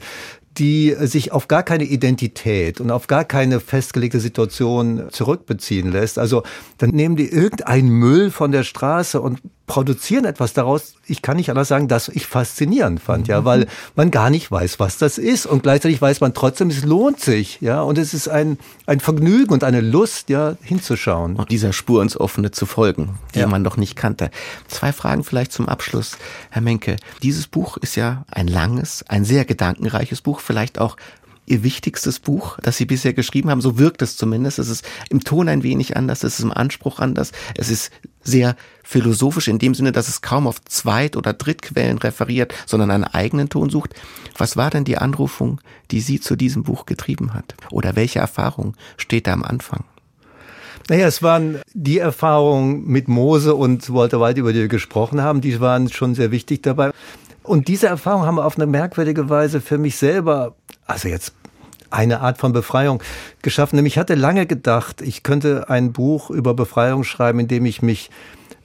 die 0.58 0.96
sich 1.00 1.32
auf 1.32 1.48
gar 1.48 1.64
keine 1.64 1.84
Identität 1.84 2.80
und 2.80 2.92
auf 2.92 3.08
gar 3.08 3.26
keine 3.26 3.60
festgelegte 3.60 4.20
Situation 4.20 5.08
zurückbeziehen 5.10 5.92
lässt. 5.92 6.20
Also 6.20 6.44
dann 6.78 6.92
nehmen 6.92 7.16
die 7.16 7.30
irgendeinen 7.30 7.90
Müll 7.90 8.30
von 8.30 8.52
der 8.52 8.64
Straße 8.64 9.20
und 9.20 9.42
produzieren 9.66 10.26
etwas 10.26 10.54
daraus. 10.54 10.96
Ich 11.06 11.22
kann 11.22 11.38
nicht 11.38 11.50
anders 11.50 11.68
sagen, 11.68 11.88
dass 11.88 12.10
ich 12.10 12.26
faszinierend 12.26 13.00
fand, 13.00 13.28
ja, 13.28 13.46
weil 13.46 13.68
man 13.96 14.12
gar 14.12 14.30
nicht 14.30 14.52
weiß, 14.52 14.80
was 14.80 14.98
das 14.98 15.18
ist 15.18 15.46
und 15.46 15.64
gleichzeitig 15.64 16.02
weiß 16.02 16.22
man 16.22 16.34
trotzdem, 16.34 16.70
es 16.70 16.84
lohnt 16.84 17.20
sich, 17.20 17.62
ja, 17.62 17.82
und 17.82 17.98
es 17.98 18.14
ist 18.14 18.28
ein 18.28 18.58
ein 18.86 19.00
Vergnügen 19.00 19.54
und 19.54 19.64
eine 19.64 19.82
Lust, 19.82 20.30
ja, 20.30 20.56
hinzuschauen 20.62 21.38
und 21.38 21.52
dieser 21.52 21.72
Spur 21.72 22.02
ins 22.02 22.20
Offene 22.20 22.52
zu 22.52 22.66
folgen, 22.66 23.18
die 23.34 23.40
ja. 23.40 23.48
man 23.48 23.62
noch 23.62 23.78
nicht 23.78 23.96
kannte. 23.96 24.30
Zwei 24.68 24.92
Fragen 24.92 25.24
vielleicht 25.24 25.54
zum 25.54 25.70
Abschluss, 25.70 26.18
Herr 26.50 26.62
Menke. 26.62 26.98
Dieses 27.22 27.48
Buch 27.48 27.78
ist 27.78 27.96
ja 27.96 28.26
ein 28.30 28.48
langes, 28.48 29.06
ein 29.08 29.24
sehr 29.24 29.46
gedankenreiches 29.46 30.22
Buch, 30.22 30.42
vielleicht 30.42 30.80
auch 30.80 30.98
Ihr 31.46 31.64
wichtigstes 31.64 32.20
Buch, 32.20 32.58
das 32.62 32.78
Sie 32.78 32.86
bisher 32.86 33.14
geschrieben 33.14 33.50
haben. 33.50 33.62
So 33.62 33.78
wirkt 33.78 34.02
es 34.02 34.16
zumindest. 34.16 34.60
Es 34.60 34.70
ist 34.70 34.86
im 35.10 35.24
Ton 35.24 35.50
ein 35.50 35.64
wenig 35.64 35.98
anders, 35.98 36.24
es 36.24 36.40
ist 36.40 36.46
im 36.46 36.52
Anspruch 36.52 37.00
anders. 37.00 37.32
Es 37.58 37.70
ist 37.70 37.92
sehr 38.24 38.56
philosophisch 38.84 39.48
in 39.48 39.60
dem 39.60 39.76
Sinne, 39.76 39.92
dass 39.92 40.08
es 40.08 40.22
kaum 40.22 40.48
auf 40.48 40.64
Zweit- 40.64 41.18
oder 41.18 41.34
Drittquellen 41.34 41.98
referiert, 41.98 42.54
sondern 42.66 42.92
einen 42.92 43.04
eigenen 43.04 43.50
Ton 43.50 43.70
sucht. 43.70 43.94
Was 44.38 44.56
war 44.56 44.70
denn 44.70 44.86
die 44.86 44.98
Anrufung, 44.98 45.60
die 45.92 46.00
Sie 46.00 46.20
zu 46.20 46.36
diesem 46.36 46.64
Buch 46.64 46.86
getrieben 46.86 47.34
hat? 47.34 47.56
Oder 47.72 47.96
welche 47.96 48.20
Erfahrung 48.20 48.76
steht 48.98 49.28
da 49.28 49.34
am 49.34 49.44
Anfang? 49.44 49.84
Naja, 50.90 51.08
es 51.08 51.24
waren 51.24 51.60
die 51.74 52.00
Erfahrungen 52.00 52.86
mit 52.88 53.08
Mose 53.08 53.56
und 53.56 53.94
Walter 53.94 54.20
White, 54.20 54.40
über 54.40 54.52
die 54.52 54.60
wir 54.60 54.68
gesprochen 54.68 55.22
haben, 55.22 55.40
die 55.40 55.60
waren 55.62 55.90
schon 55.90 56.14
sehr 56.14 56.32
wichtig 56.32 56.62
dabei. 56.62 56.92
Und 57.42 57.68
diese 57.68 57.88
Erfahrung 57.88 58.26
haben 58.26 58.36
wir 58.36 58.46
auf 58.46 58.58
eine 58.58 58.66
merkwürdige 58.66 59.30
Weise 59.30 59.62
für 59.62 59.78
mich 59.78 59.98
selber, 59.98 60.56
also 60.86 61.08
jetzt 61.08 61.34
eine 61.90 62.22
Art 62.22 62.40
von 62.40 62.54
Befreiung 62.54 63.02
geschaffen. 63.42 63.76
Nämlich 63.76 63.98
hatte 63.98 64.16
lange 64.16 64.46
gedacht, 64.46 65.02
ich 65.02 65.24
könnte 65.24 65.70
ein 65.70 65.94
Buch 65.94 66.30
über 66.32 66.54
Befreiung 66.54 67.04
schreiben, 67.04 67.40
in 67.40 67.48
dem 67.48 67.66
ich 67.66 67.82
mich 67.82 68.10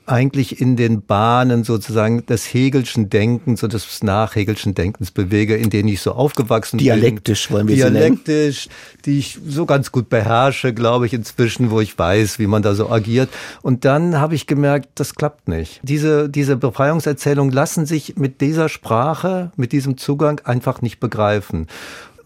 eigentlich 0.08 0.60
in 0.60 0.76
den 0.76 1.02
Bahnen 1.02 1.64
sozusagen 1.64 2.24
des 2.26 2.46
Hegelschen 2.46 3.10
Denkens 3.10 3.62
und 3.62 3.72
des 3.72 4.02
Nachhegelschen 4.02 4.74
Denkens 4.74 5.10
bewege, 5.10 5.56
in 5.56 5.70
denen 5.70 5.88
ich 5.88 6.00
so 6.00 6.12
aufgewachsen 6.12 6.78
Dialektisch 6.78 7.48
bin. 7.48 7.56
wollen 7.56 7.68
wir 7.68 7.76
Dialektisch, 7.76 8.62
sie 8.64 8.68
nennen. 8.68 9.02
die 9.04 9.18
ich 9.18 9.38
so 9.46 9.66
ganz 9.66 9.92
gut 9.92 10.08
beherrsche, 10.08 10.72
glaube 10.72 11.06
ich, 11.06 11.12
inzwischen, 11.12 11.70
wo 11.70 11.80
ich 11.80 11.98
weiß, 11.98 12.38
wie 12.38 12.46
man 12.46 12.62
da 12.62 12.74
so 12.74 12.90
agiert. 12.90 13.28
Und 13.62 13.84
dann 13.84 14.18
habe 14.18 14.34
ich 14.34 14.46
gemerkt, 14.46 14.88
das 14.94 15.14
klappt 15.14 15.48
nicht. 15.48 15.80
Diese, 15.82 16.28
diese 16.28 16.56
Befreiungserzählungen 16.56 17.52
lassen 17.52 17.86
sich 17.86 18.16
mit 18.16 18.40
dieser 18.40 18.68
Sprache, 18.68 19.52
mit 19.56 19.72
diesem 19.72 19.98
Zugang 19.98 20.40
einfach 20.44 20.80
nicht 20.80 21.00
begreifen. 21.00 21.66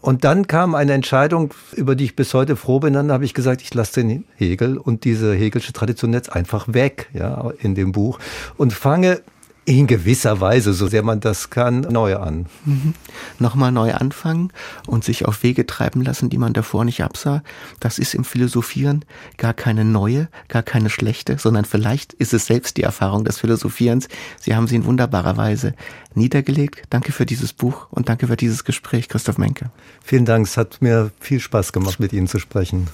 Und 0.03 0.25
dann 0.25 0.47
kam 0.47 0.75
eine 0.75 0.91
Entscheidung, 0.91 1.53
über 1.71 1.95
die 1.95 2.03
ich 2.03 2.17
bis 2.17 2.33
heute 2.33 2.57
froh 2.57 2.81
bin. 2.81 2.91
Dann 2.91 3.09
habe 3.09 3.23
ich 3.23 3.33
gesagt, 3.33 3.61
ich 3.61 3.73
lasse 3.73 4.01
den 4.01 4.25
Hegel 4.35 4.77
und 4.77 5.05
diese 5.05 5.33
Hegelsche 5.33 5.71
Tradition 5.71 6.11
jetzt 6.11 6.29
einfach 6.35 6.65
weg, 6.67 7.07
ja, 7.13 7.51
in 7.59 7.73
dem 7.73 7.93
Buch 7.93 8.19
und 8.57 8.73
fange 8.73 9.21
in 9.65 9.87
gewisser 9.87 10.41
Weise, 10.41 10.73
so 10.73 10.87
sehr 10.87 11.03
man 11.03 11.19
das 11.19 11.49
kann, 11.49 11.81
neu 11.81 12.17
an. 12.17 12.47
Mhm. 12.65 12.93
Nochmal 13.39 13.71
neu 13.71 13.93
anfangen 13.93 14.51
und 14.87 15.03
sich 15.03 15.25
auf 15.25 15.43
Wege 15.43 15.65
treiben 15.65 16.01
lassen, 16.01 16.29
die 16.29 16.37
man 16.37 16.53
davor 16.53 16.83
nicht 16.85 17.03
absah. 17.03 17.43
Das 17.79 17.97
ist 17.99 18.13
im 18.13 18.25
Philosophieren 18.25 19.05
gar 19.37 19.53
keine 19.53 19.85
neue, 19.85 20.27
gar 20.49 20.63
keine 20.63 20.89
schlechte, 20.89 21.37
sondern 21.37 21.65
vielleicht 21.65 22.13
ist 22.13 22.33
es 22.33 22.45
selbst 22.45 22.77
die 22.77 22.83
Erfahrung 22.83 23.23
des 23.23 23.37
Philosophierens. 23.37 24.09
Sie 24.39 24.55
haben 24.55 24.67
sie 24.67 24.75
in 24.75 24.85
wunderbarer 24.85 25.37
Weise 25.37 25.73
niedergelegt. 26.13 26.83
Danke 26.89 27.11
für 27.11 27.25
dieses 27.25 27.53
Buch 27.53 27.87
und 27.89 28.09
danke 28.09 28.27
für 28.27 28.37
dieses 28.37 28.65
Gespräch, 28.65 29.07
Christoph 29.07 29.37
Menke. 29.37 29.71
Vielen 30.03 30.25
Dank. 30.25 30.45
Es 30.45 30.57
hat 30.57 30.81
mir 30.81 31.11
viel 31.19 31.39
Spaß 31.39 31.71
gemacht, 31.71 31.99
mit 31.99 32.11
Ihnen 32.11 32.27
zu 32.27 32.39
sprechen. 32.39 32.87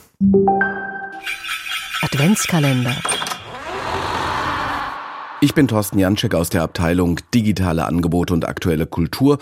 Adventskalender. 2.01 2.95
Ich 5.41 5.53
bin 5.53 5.69
Thorsten 5.69 5.99
Janczek 5.99 6.35
aus 6.35 6.49
der 6.49 6.63
Abteilung 6.63 7.21
Digitale 7.33 7.85
Angebote 7.85 8.33
und 8.33 8.45
aktuelle 8.45 8.85
Kultur 8.85 9.37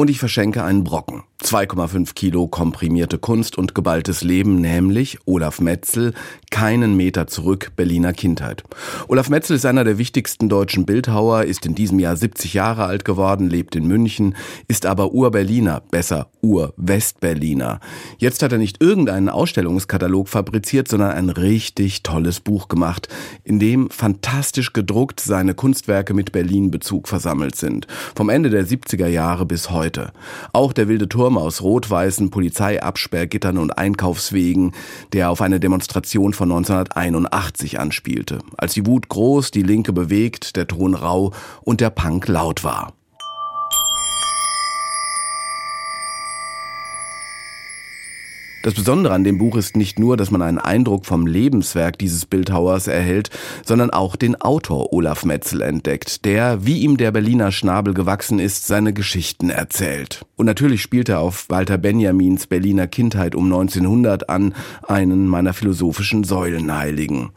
und 0.00 0.10
ich 0.10 0.20
verschenke 0.20 0.62
einen 0.62 0.84
Brocken. 0.84 1.24
2,5 1.42 2.14
Kilo 2.14 2.46
komprimierte 2.46 3.18
Kunst 3.18 3.58
und 3.58 3.74
geballtes 3.74 4.22
Leben, 4.22 4.60
nämlich 4.60 5.18
Olaf 5.24 5.60
Metzel, 5.60 6.14
keinen 6.50 6.96
Meter 6.96 7.26
zurück, 7.26 7.72
Berliner 7.76 8.12
Kindheit. 8.12 8.64
Olaf 9.08 9.28
Metzel 9.28 9.56
ist 9.56 9.66
einer 9.66 9.84
der 9.84 9.98
wichtigsten 9.98 10.48
deutschen 10.48 10.84
Bildhauer, 10.84 11.44
ist 11.44 11.64
in 11.66 11.74
diesem 11.74 11.98
Jahr 11.98 12.16
70 12.16 12.54
Jahre 12.54 12.84
alt 12.84 13.04
geworden, 13.04 13.48
lebt 13.48 13.76
in 13.76 13.86
München, 13.86 14.36
ist 14.66 14.84
aber 14.86 15.12
Ur-Berliner, 15.12 15.82
besser 15.90 16.28
Ur-West-Berliner. 16.42 17.80
Jetzt 18.18 18.42
hat 18.42 18.52
er 18.52 18.58
nicht 18.58 18.80
irgendeinen 18.80 19.28
Ausstellungskatalog 19.28 20.28
fabriziert, 20.28 20.88
sondern 20.88 21.12
ein 21.12 21.30
richtig 21.30 22.02
tolles 22.02 22.40
Buch 22.40 22.68
gemacht, 22.68 23.08
in 23.44 23.58
dem 23.58 23.90
fantastisch 23.90 24.72
gedruckt 24.72 25.20
seine 25.20 25.54
Kunstwerke 25.54 26.14
mit 26.14 26.32
Berlin-Bezug 26.32 27.08
versammelt 27.08 27.56
sind. 27.56 27.86
Vom 28.14 28.28
Ende 28.28 28.50
der 28.50 28.66
70er 28.66 29.08
Jahre 29.08 29.46
bis 29.46 29.70
heute. 29.70 29.87
Auch 30.52 30.72
der 30.72 30.88
wilde 30.88 31.08
Turm 31.08 31.18
Turm 31.18 31.36
aus 31.36 31.62
rot-weißen 31.62 32.30
Polizeiabsperrgittern 32.30 33.58
und 33.58 33.76
Einkaufswegen, 33.76 34.72
der 35.12 35.30
auf 35.30 35.42
eine 35.42 35.58
Demonstration 35.58 36.32
von 36.32 36.52
1981 36.52 37.80
anspielte, 37.80 38.38
als 38.56 38.74
die 38.74 38.86
Wut 38.86 39.08
groß, 39.08 39.50
die 39.50 39.62
Linke 39.62 39.92
bewegt, 39.92 40.54
der 40.54 40.68
Ton 40.68 40.94
rau 40.94 41.32
und 41.62 41.80
der 41.80 41.90
Punk 41.90 42.28
laut 42.28 42.62
war. 42.62 42.92
Das 48.68 48.74
Besondere 48.74 49.14
an 49.14 49.24
dem 49.24 49.38
Buch 49.38 49.56
ist 49.56 49.78
nicht 49.78 49.98
nur, 49.98 50.18
dass 50.18 50.30
man 50.30 50.42
einen 50.42 50.58
Eindruck 50.58 51.06
vom 51.06 51.26
Lebenswerk 51.26 51.98
dieses 51.98 52.26
Bildhauers 52.26 52.86
erhält, 52.86 53.30
sondern 53.64 53.88
auch 53.88 54.14
den 54.14 54.38
Autor 54.38 54.92
Olaf 54.92 55.24
Metzel 55.24 55.62
entdeckt, 55.62 56.26
der, 56.26 56.66
wie 56.66 56.80
ihm 56.80 56.98
der 56.98 57.10
Berliner 57.10 57.50
Schnabel 57.50 57.94
gewachsen 57.94 58.38
ist, 58.38 58.66
seine 58.66 58.92
Geschichten 58.92 59.48
erzählt. 59.48 60.26
Und 60.38 60.46
natürlich 60.46 60.82
spielt 60.82 61.08
er 61.08 61.20
auf 61.20 61.44
Walter 61.50 61.76
Benjamins 61.76 62.46
Berliner 62.46 62.86
Kindheit 62.86 63.34
um 63.34 63.44
1900 63.44 64.28
an, 64.28 64.54
einen 64.86 65.28
meiner 65.28 65.52
philosophischen 65.52 66.24
Säulenheiligen. 66.24 67.28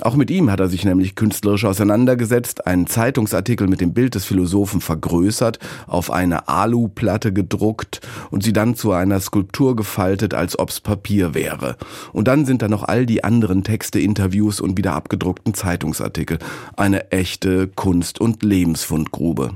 Auch 0.00 0.14
mit 0.14 0.30
ihm 0.30 0.50
hat 0.50 0.60
er 0.60 0.68
sich 0.68 0.84
nämlich 0.84 1.14
künstlerisch 1.14 1.64
auseinandergesetzt, 1.64 2.66
einen 2.66 2.86
Zeitungsartikel 2.86 3.66
mit 3.66 3.80
dem 3.80 3.94
Bild 3.94 4.14
des 4.14 4.26
Philosophen 4.26 4.80
vergrößert, 4.80 5.58
auf 5.86 6.12
eine 6.12 6.48
Aluplatte 6.48 7.32
gedruckt 7.32 8.00
und 8.30 8.42
sie 8.42 8.52
dann 8.52 8.76
zu 8.76 8.92
einer 8.92 9.18
Skulptur 9.20 9.74
gefaltet, 9.74 10.34
als 10.34 10.58
ob 10.58 10.68
ob's 10.68 10.80
Papier 10.80 11.32
wäre. 11.32 11.76
Und 12.12 12.28
dann 12.28 12.44
sind 12.44 12.60
da 12.60 12.68
noch 12.68 12.82
all 12.82 13.06
die 13.06 13.24
anderen 13.24 13.64
Texte, 13.64 13.98
Interviews 14.00 14.60
und 14.60 14.76
wieder 14.76 14.92
abgedruckten 14.92 15.54
Zeitungsartikel. 15.54 16.38
Eine 16.76 17.10
echte 17.10 17.68
Kunst- 17.68 18.20
und 18.20 18.42
Lebensfundgrube. 18.42 19.54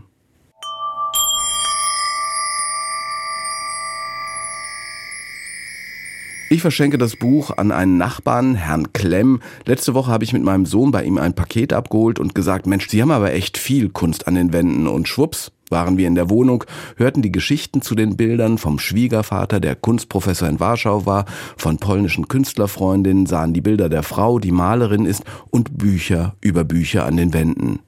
Ich 6.53 6.61
verschenke 6.61 6.99
das 6.99 7.17
Buch 7.17 7.57
an 7.57 7.73
einen 7.73 7.97
Nachbarn, 7.97 8.57
Herrn 8.57 8.93
Klemm. 8.93 9.41
Letzte 9.65 9.95
Woche 9.95 10.11
habe 10.11 10.23
ich 10.25 10.35
mit 10.35 10.43
meinem 10.43 10.67
Sohn 10.67 10.91
bei 10.91 11.03
ihm 11.03 11.17
ein 11.17 11.33
Paket 11.33 11.73
abgeholt 11.73 12.19
und 12.19 12.35
gesagt, 12.35 12.67
Mensch, 12.67 12.91
Sie 12.91 13.01
haben 13.01 13.11
aber 13.11 13.33
echt 13.33 13.57
viel 13.57 13.89
Kunst 13.89 14.29
an 14.29 14.35
den 14.35 14.53
Wänden. 14.53 14.87
Und 14.87 15.09
schwupps, 15.09 15.51
waren 15.71 15.97
wir 15.97 16.07
in 16.07 16.15
der 16.15 16.29
Wohnung, 16.29 16.65
hörten 16.99 17.23
die 17.23 17.33
Geschichten 17.33 17.81
zu 17.81 17.95
den 17.95 18.19
Bildern 18.19 18.59
vom 18.59 18.79
Schwiegervater, 18.79 19.61
der 19.61 19.77
Kunstprofessor 19.77 20.47
in 20.47 20.61
Warschau 20.61 21.07
war, 21.07 21.25
von 21.57 21.79
polnischen 21.79 22.29
Künstlerfreundinnen, 22.29 23.25
sahen 23.25 23.55
die 23.55 23.63
Bilder 23.63 23.89
der 23.89 24.03
Frau, 24.03 24.39
die 24.39 24.53
Malerin 24.53 25.07
ist, 25.07 25.25
und 25.49 25.79
Bücher 25.79 26.35
über 26.43 26.65
Bücher 26.65 27.07
an 27.07 27.17
den 27.17 27.33
Wänden. 27.33 27.79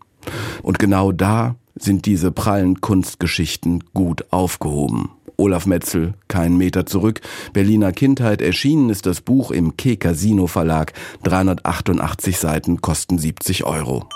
Und 0.63 0.79
genau 0.79 1.13
da 1.13 1.57
sind 1.75 2.07
diese 2.07 2.31
prallen 2.31 2.81
Kunstgeschichten 2.81 3.85
gut 3.93 4.25
aufgehoben. 4.31 5.11
Olaf 5.37 5.67
Metzel, 5.67 6.15
kein 6.29 6.57
Meter 6.57 6.87
zurück. 6.87 7.21
Berliner 7.53 7.93
Kindheit 7.93 8.43
erschienen 8.43 8.91
ist 8.91 9.07
das 9.07 9.21
Buch 9.21 9.51
im 9.51 9.77
K 9.77 9.97
Casino 9.97 10.47
Verlag. 10.47 10.93
388 11.25 12.39
Seiten 12.39 12.81
kosten 12.81 13.19
70 13.19 13.65
Euro. 13.65 14.09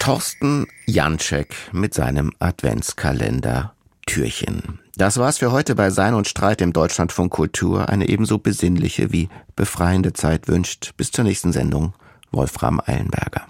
Thorsten 0.00 0.66
Janczek 0.86 1.54
mit 1.72 1.94
seinem 1.94 2.32
Adventskalender 2.38 3.74
Türchen. 4.06 4.80
Das 4.96 5.18
war's 5.18 5.38
für 5.38 5.52
heute 5.52 5.74
bei 5.74 5.90
Sein 5.90 6.14
und 6.14 6.26
Streit 6.26 6.60
im 6.62 6.72
Deutschlandfunk 6.72 7.30
Kultur. 7.30 7.88
Eine 7.88 8.08
ebenso 8.08 8.38
besinnliche 8.38 9.12
wie 9.12 9.28
befreiende 9.56 10.12
Zeit 10.12 10.48
wünscht. 10.48 10.94
Bis 10.96 11.12
zur 11.12 11.24
nächsten 11.24 11.52
Sendung. 11.52 11.94
Wolfram 12.32 12.80
Eilenberger. 12.84 13.46